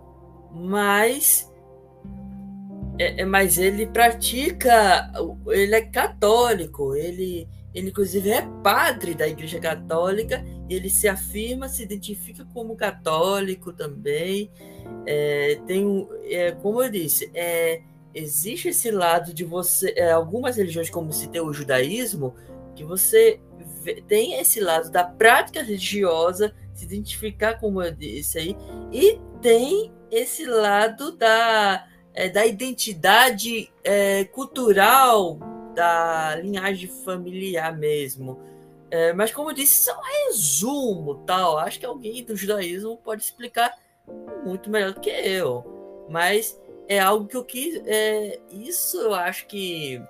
[0.52, 1.50] mas
[2.98, 5.10] é, é, mas ele pratica,
[5.48, 11.82] ele é católico, ele, ele inclusive é padre da Igreja Católica, ele se afirma, se
[11.82, 14.50] identifica como católico também.
[15.06, 17.82] É, tem, é, como eu disse, é,
[18.14, 22.34] existe esse lado de você, é, algumas religiões, como se tem o judaísmo,
[22.74, 23.40] que você
[23.82, 28.56] vê, tem esse lado da prática religiosa, se identificar como eu disse aí,
[28.92, 35.38] e tem esse lado da é, da identidade é, cultural
[35.80, 38.38] da linhagem familiar mesmo.
[38.90, 41.56] É, mas como eu disse, isso é um resumo, tal.
[41.56, 43.74] Acho que alguém do judaísmo pode explicar
[44.44, 46.06] muito melhor do que eu.
[46.10, 47.80] Mas é algo que eu quis.
[47.86, 50.02] É, isso eu acho que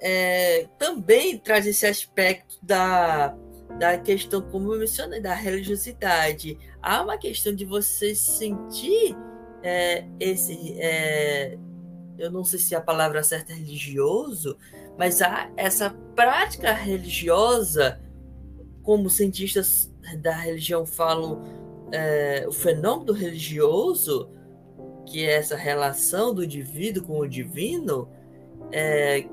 [0.00, 3.34] é, também traz esse aspecto da,
[3.80, 6.56] da questão, como eu mencionei, da religiosidade.
[6.80, 9.16] Há uma questão de você sentir
[9.60, 11.58] é, esse, é,
[12.18, 14.56] eu não sei se a palavra certa é religioso,
[14.98, 18.00] mas há essa prática religiosa,
[18.82, 21.42] como cientistas da religião falam,
[21.92, 24.30] é, o fenômeno religioso,
[25.06, 28.08] que é essa relação do indivíduo com o divino,
[28.70, 29.26] é,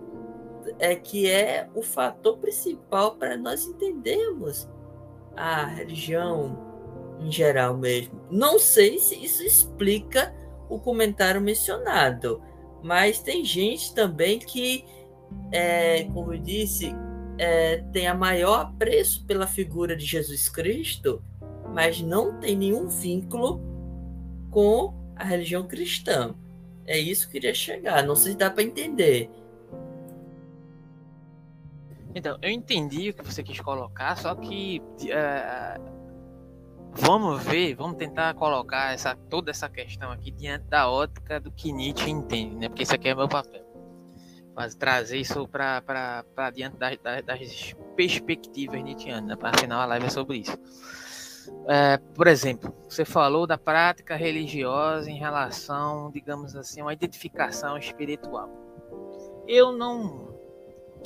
[0.79, 4.69] é que é o fator principal para nós entendermos
[5.35, 6.57] a religião
[7.19, 8.19] em geral mesmo.
[8.29, 10.33] Não sei se isso explica
[10.69, 12.41] o comentário mencionado,
[12.83, 14.85] mas tem gente também que,
[15.51, 16.93] é, como eu disse,
[17.37, 21.23] é, tem a maior apreço pela figura de Jesus Cristo,
[21.73, 23.61] mas não tem nenhum vínculo
[24.49, 26.35] com a religião cristã.
[26.85, 28.03] É isso que eu queria chegar.
[28.03, 29.29] Não sei se dá para entender.
[32.13, 36.00] Então, eu entendi o que você quis colocar, só que uh,
[36.93, 41.71] vamos ver, vamos tentar colocar essa, toda essa questão aqui diante da ótica do que
[41.71, 42.69] Nietzsche entende, né?
[42.69, 43.61] Porque isso aqui é meu papel.
[44.55, 46.23] Mas trazer isso para
[46.53, 49.37] diante das, das, perspectivas nietzschianas, né?
[49.41, 50.57] afinal a live é sobre isso.
[51.67, 57.77] É, por exemplo, você falou da prática religiosa em relação, digamos assim, a uma identificação
[57.77, 58.49] espiritual.
[59.47, 60.35] Eu não,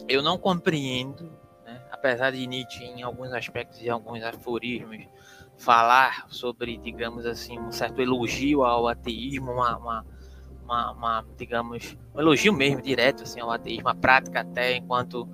[0.07, 1.31] eu não compreendo,
[1.63, 1.81] né?
[1.91, 5.07] apesar de Nietzsche em alguns aspectos e alguns aforismos
[5.57, 10.05] falar sobre, digamos assim, um certo elogio ao ateísmo, uma, uma,
[10.63, 15.27] uma, uma digamos, um elogio mesmo direto assim, ao ateísmo, a prática até enquanto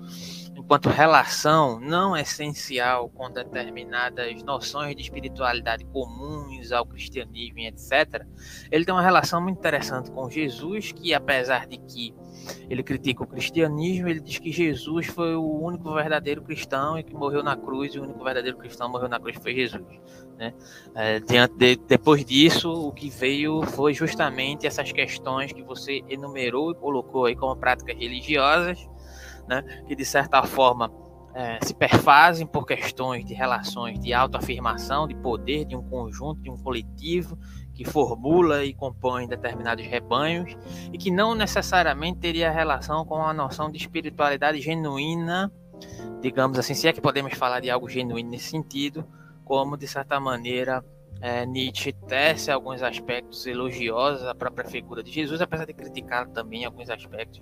[0.54, 8.24] enquanto relação não essencial com determinadas noções de espiritualidade comuns ao cristianismo, etc.,
[8.70, 12.14] ele tem uma relação muito interessante com Jesus, que apesar de que
[12.68, 17.14] ele critica o cristianismo, ele diz que Jesus foi o único verdadeiro cristão e que
[17.14, 20.00] morreu na cruz, e o único verdadeiro cristão morreu na cruz foi Jesus.
[20.38, 20.54] Né?
[20.94, 26.72] É, diante de, depois disso, o que veio foi justamente essas questões que você enumerou
[26.72, 28.88] e colocou aí como práticas religiosas,
[29.48, 30.90] né, que de certa forma
[31.34, 36.50] é, se perfazem por questões de relações de autoafirmação, de poder de um conjunto, de
[36.50, 37.38] um coletivo
[37.74, 40.56] que formula e compõe determinados rebanhos
[40.92, 45.50] e que não necessariamente teria relação com a noção de espiritualidade genuína,
[46.20, 49.04] digamos assim, se é que podemos falar de algo genuíno nesse sentido,
[49.44, 50.84] como de certa maneira
[51.22, 56.64] é, Nietzsche tece alguns aspectos elogiosos à própria figura de Jesus, apesar de criticar também
[56.64, 57.40] alguns aspectos,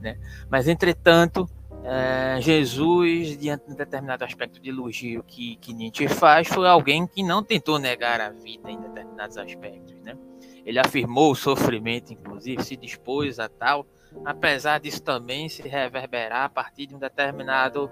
[0.00, 0.18] né?
[0.50, 1.48] Mas, entretanto,
[1.84, 7.06] é, Jesus, diante de um determinado aspecto de elogio que, que Nietzsche faz, foi alguém
[7.06, 10.16] que não tentou negar a vida em determinados aspectos, né?
[10.64, 13.84] Ele afirmou o sofrimento, inclusive, se dispôs a tal,
[14.24, 17.90] apesar disso também se reverberar a partir de um determinado,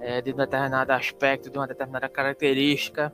[0.00, 3.12] é, de um determinado aspecto, de uma determinada característica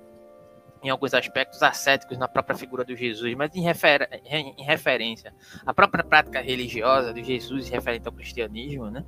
[0.83, 5.33] em alguns aspectos ascéticos na própria figura do Jesus, mas em, refer em referência
[5.65, 9.05] à própria prática religiosa de Jesus referente ao cristianismo, né?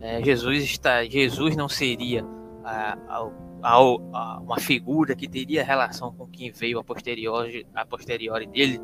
[0.00, 2.24] É, Jesus está, Jesus não seria
[2.64, 3.30] a, a,
[3.62, 8.80] a, uma figura que teria relação com quem veio a posteriori, a posteriori dele,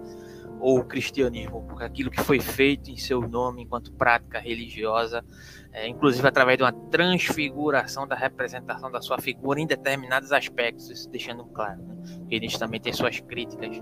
[0.61, 5.25] ou o cristianismo, porque aquilo que foi feito em seu nome enquanto prática religiosa,
[5.73, 11.45] é, inclusive através de uma transfiguração da representação da sua figura em determinados aspectos, deixando
[11.47, 11.83] claro.
[11.83, 11.97] Né?
[12.31, 13.81] Ele também tem suas críticas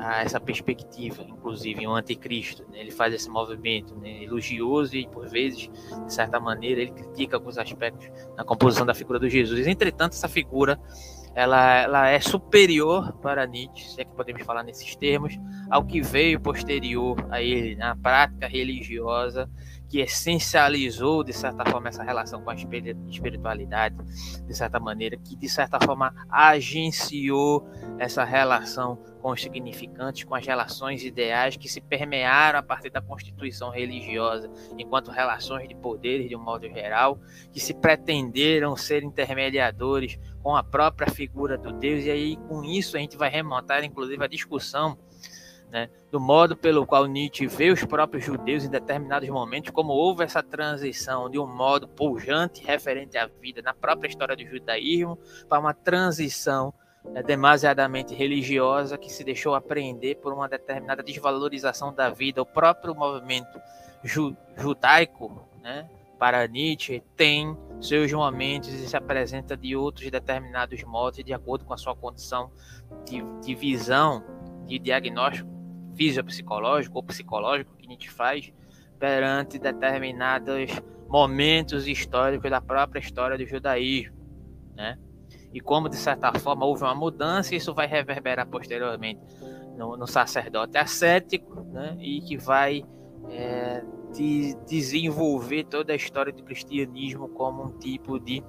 [0.00, 2.64] a essa perspectiva, inclusive o anticristo.
[2.70, 2.80] Né?
[2.80, 4.24] Ele faz esse movimento né?
[4.24, 5.70] elogioso e, por vezes,
[6.06, 9.66] de certa maneira, ele critica alguns aspectos na composição da figura de Jesus.
[9.66, 10.80] Entretanto, essa figura
[11.34, 15.38] ela, ela é superior para Nietzsche, se é que podemos falar nesses termos,
[15.70, 19.48] ao que veio posterior a ele, na prática religiosa,
[19.90, 23.96] que essencializou, de certa forma, essa relação com a espiritualidade,
[24.46, 27.68] de certa maneira, que, de certa forma, agenciou
[27.98, 33.02] essa relação com os significantes, com as relações ideais que se permearam a partir da
[33.02, 37.18] constituição religiosa, enquanto relações de poderes, de um modo geral,
[37.52, 42.96] que se pretenderam ser intermediadores com a própria figura do Deus, e aí com isso
[42.96, 44.96] a gente vai remontar, inclusive, a discussão
[45.70, 50.24] né, do modo pelo qual Nietzsche vê os próprios judeus em determinados momentos, como houve
[50.24, 55.16] essa transição de um modo pujante referente à vida na própria história do judaísmo
[55.48, 62.10] para uma transição né, demasiadamente religiosa que se deixou apreender por uma determinada desvalorização da
[62.10, 62.42] vida.
[62.42, 63.60] O próprio movimento
[64.02, 71.24] ju judaico, né, para Nietzsche, tem seus momentos e se apresenta de outros determinados modos
[71.24, 72.50] de acordo com a sua condição
[73.06, 74.22] de, de visão,
[74.66, 75.59] de diagnóstico
[76.00, 78.50] fisiopsicológico ou psicológico que Nietzsche faz
[78.98, 80.70] perante determinados
[81.06, 84.16] momentos históricos da própria história do judaísmo,
[84.74, 84.98] né?
[85.52, 89.20] E como de certa forma houve uma mudança, isso vai reverberar posteriormente
[89.76, 91.98] no, no sacerdote ascético, né?
[92.00, 92.82] E que vai
[93.28, 93.84] é,
[94.14, 98.42] de desenvolver toda a história do cristianismo como um tipo de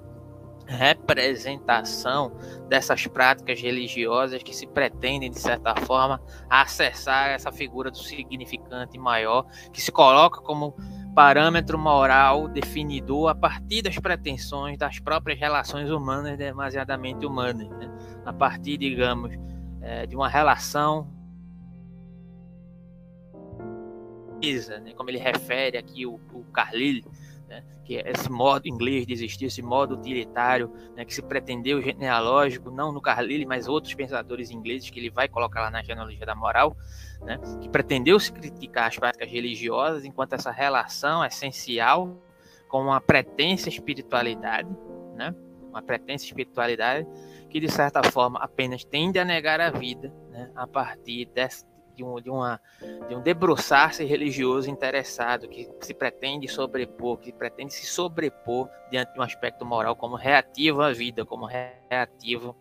[0.72, 2.32] representação
[2.68, 9.46] dessas práticas religiosas que se pretendem, de certa forma, acessar essa figura do significante maior,
[9.72, 10.76] que se coloca como
[11.14, 17.92] parâmetro moral definidor a partir das pretensões das próprias relações humanas, demasiadamente humanas, né?
[18.26, 19.38] a partir, digamos,
[19.82, 21.08] é, de uma relação
[24.42, 24.94] né?
[24.96, 27.06] como ele refere aqui o, o Carlyle,
[27.52, 31.82] né, que é esse modo inglês de existir, esse modo utilitário, né, que se pretendeu
[31.82, 36.26] genealógico, não no Carlyle, mas outros pensadores ingleses que ele vai colocar lá na genealogia
[36.26, 36.78] da moral,
[37.22, 42.18] né, que pretendeu se criticar as práticas religiosas enquanto essa relação essencial
[42.70, 44.70] com uma pretensa espiritualidade,
[45.14, 45.36] né,
[45.70, 47.06] uma pretensa espiritualidade
[47.50, 51.66] que de certa forma apenas tende a negar a vida né, a partir desse,
[52.02, 52.60] de um, de uma,
[53.08, 59.20] de um debruçar-se religioso interessado que se pretende sobrepor, que pretende se sobrepor diante de
[59.20, 62.56] um aspecto moral como reativo à vida, como reativo,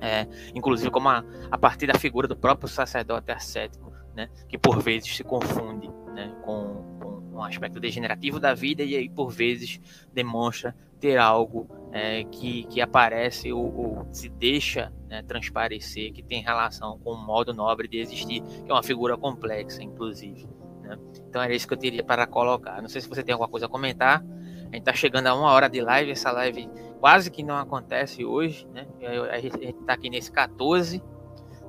[0.00, 4.82] é, inclusive como a, a partir da figura do próprio sacerdote ascético, né, que por
[4.82, 9.80] vezes se confunde né, com, com um aspecto degenerativo da vida e aí por vezes
[10.12, 16.42] demonstra ter algo é, que, que aparece ou, ou se deixa né, transparecer que tem
[16.42, 20.46] relação com o modo nobre de existir, que é uma figura complexa, inclusive.
[20.82, 20.98] Né?
[21.28, 22.80] Então era isso que eu teria para colocar.
[22.82, 24.22] Não sei se você tem alguma coisa a comentar.
[24.22, 26.68] A gente está chegando a uma hora de live, essa live
[27.00, 28.86] quase que não acontece hoje, né?
[29.30, 31.02] A gente está aqui nesse 14,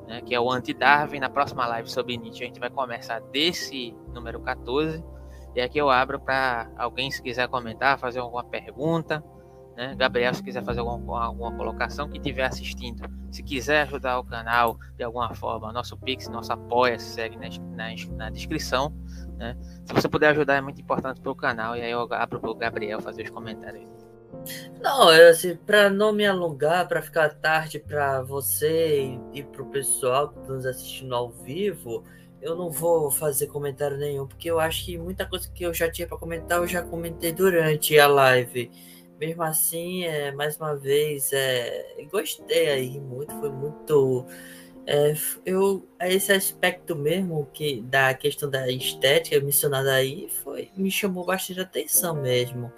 [0.06, 1.20] né, que é o anti-Darwin.
[1.20, 5.02] Na próxima live sobre Nietzsche a gente vai começar desse número 14.
[5.56, 9.24] E aqui eu abro para alguém se quiser comentar, fazer alguma pergunta.
[9.76, 9.96] Né?
[9.96, 14.78] Gabriel, se quiser fazer alguma, alguma colocação, que estiver assistindo, se quiser ajudar o canal
[14.98, 18.94] de alguma forma, nosso Pix, nosso apoia, segue na, na, na descrição.
[19.38, 19.56] Né?
[19.86, 21.76] Se você puder ajudar, é muito importante para o canal.
[21.76, 23.90] E aí eu abro para o Gabriel fazer os comentários.
[24.82, 29.02] Não, assim, para não me alongar, para ficar tarde para você
[29.34, 32.04] e, e para o pessoal que está nos assistindo ao vivo,
[32.42, 35.92] eu não vou fazer comentário nenhum, porque eu acho que muita coisa que eu já
[35.92, 38.72] tinha para comentar eu já comentei durante a live
[39.20, 44.26] mesmo assim, é, mais uma vez, é, gostei aí muito, foi muito.
[44.88, 45.14] É,
[45.46, 51.60] eu, esse aspecto mesmo que da questão da estética mencionada aí foi, me chamou bastante
[51.60, 52.72] atenção mesmo.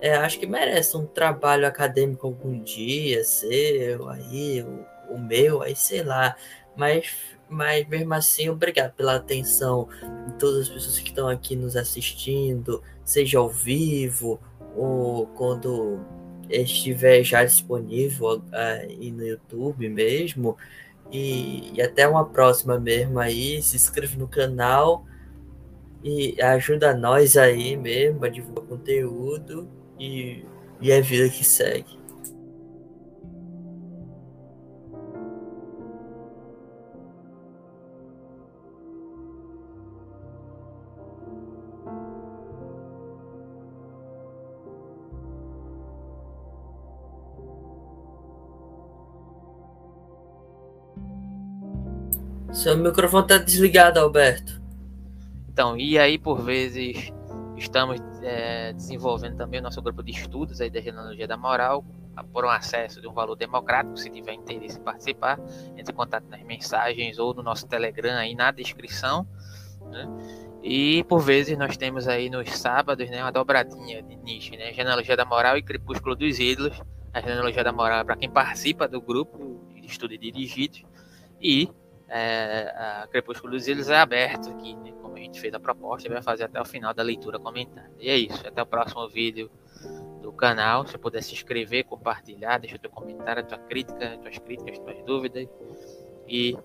[0.00, 5.74] É, acho que merece um trabalho acadêmico algum dia, seu aí, o, o meu, aí
[5.74, 6.36] sei lá.
[6.76, 7.12] Mas,
[7.48, 9.88] mas mesmo assim, obrigado pela atenção
[10.26, 14.40] de todas as pessoas que estão aqui nos assistindo, seja ao vivo
[14.76, 15.98] ou quando
[16.50, 20.56] estiver já disponível aí no YouTube mesmo.
[21.10, 23.62] E, e, até uma próxima mesmo aí.
[23.62, 25.04] Se inscreve no canal
[26.02, 29.68] e ajuda nós aí mesmo a divulgar conteúdo
[29.98, 30.44] e,
[30.80, 31.97] e é a vida que segue.
[52.68, 54.60] Seu microfone está desligado, Alberto.
[55.48, 57.10] Então, e aí por vezes
[57.56, 61.82] estamos é, desenvolvendo também o nosso grupo de estudos aí da genealogia da moral
[62.30, 63.96] por um acesso de um valor democrático.
[63.96, 65.40] Se tiver interesse em participar,
[65.78, 69.26] entre em contato nas mensagens ou no nosso Telegram aí na descrição.
[69.90, 70.06] Né?
[70.62, 74.74] E por vezes nós temos aí nos sábados né, uma dobradinha de nicho, né?
[74.74, 76.78] Genealogia da Moral e Crepúsculo dos Ídolos.
[77.14, 80.84] A genealogia da moral é para quem participa do grupo de estudo dirigidos.
[81.40, 81.70] E
[82.08, 83.06] é,
[83.50, 84.92] dos Ilhos é aberto aqui, né?
[85.00, 87.90] como a gente fez a proposta, vai fazer até o final da leitura comentada.
[87.98, 89.50] E é isso, até o próximo vídeo
[90.22, 90.86] do canal.
[90.86, 95.48] Se puder se inscrever, compartilhar, deixa teu comentário, tua crítica, tuas críticas, tuas dúvidas.
[96.26, 96.56] E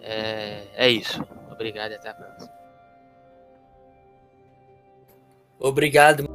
[0.00, 1.22] é, é isso.
[1.50, 2.52] Obrigado e até a próxima.
[5.58, 6.31] Obrigado.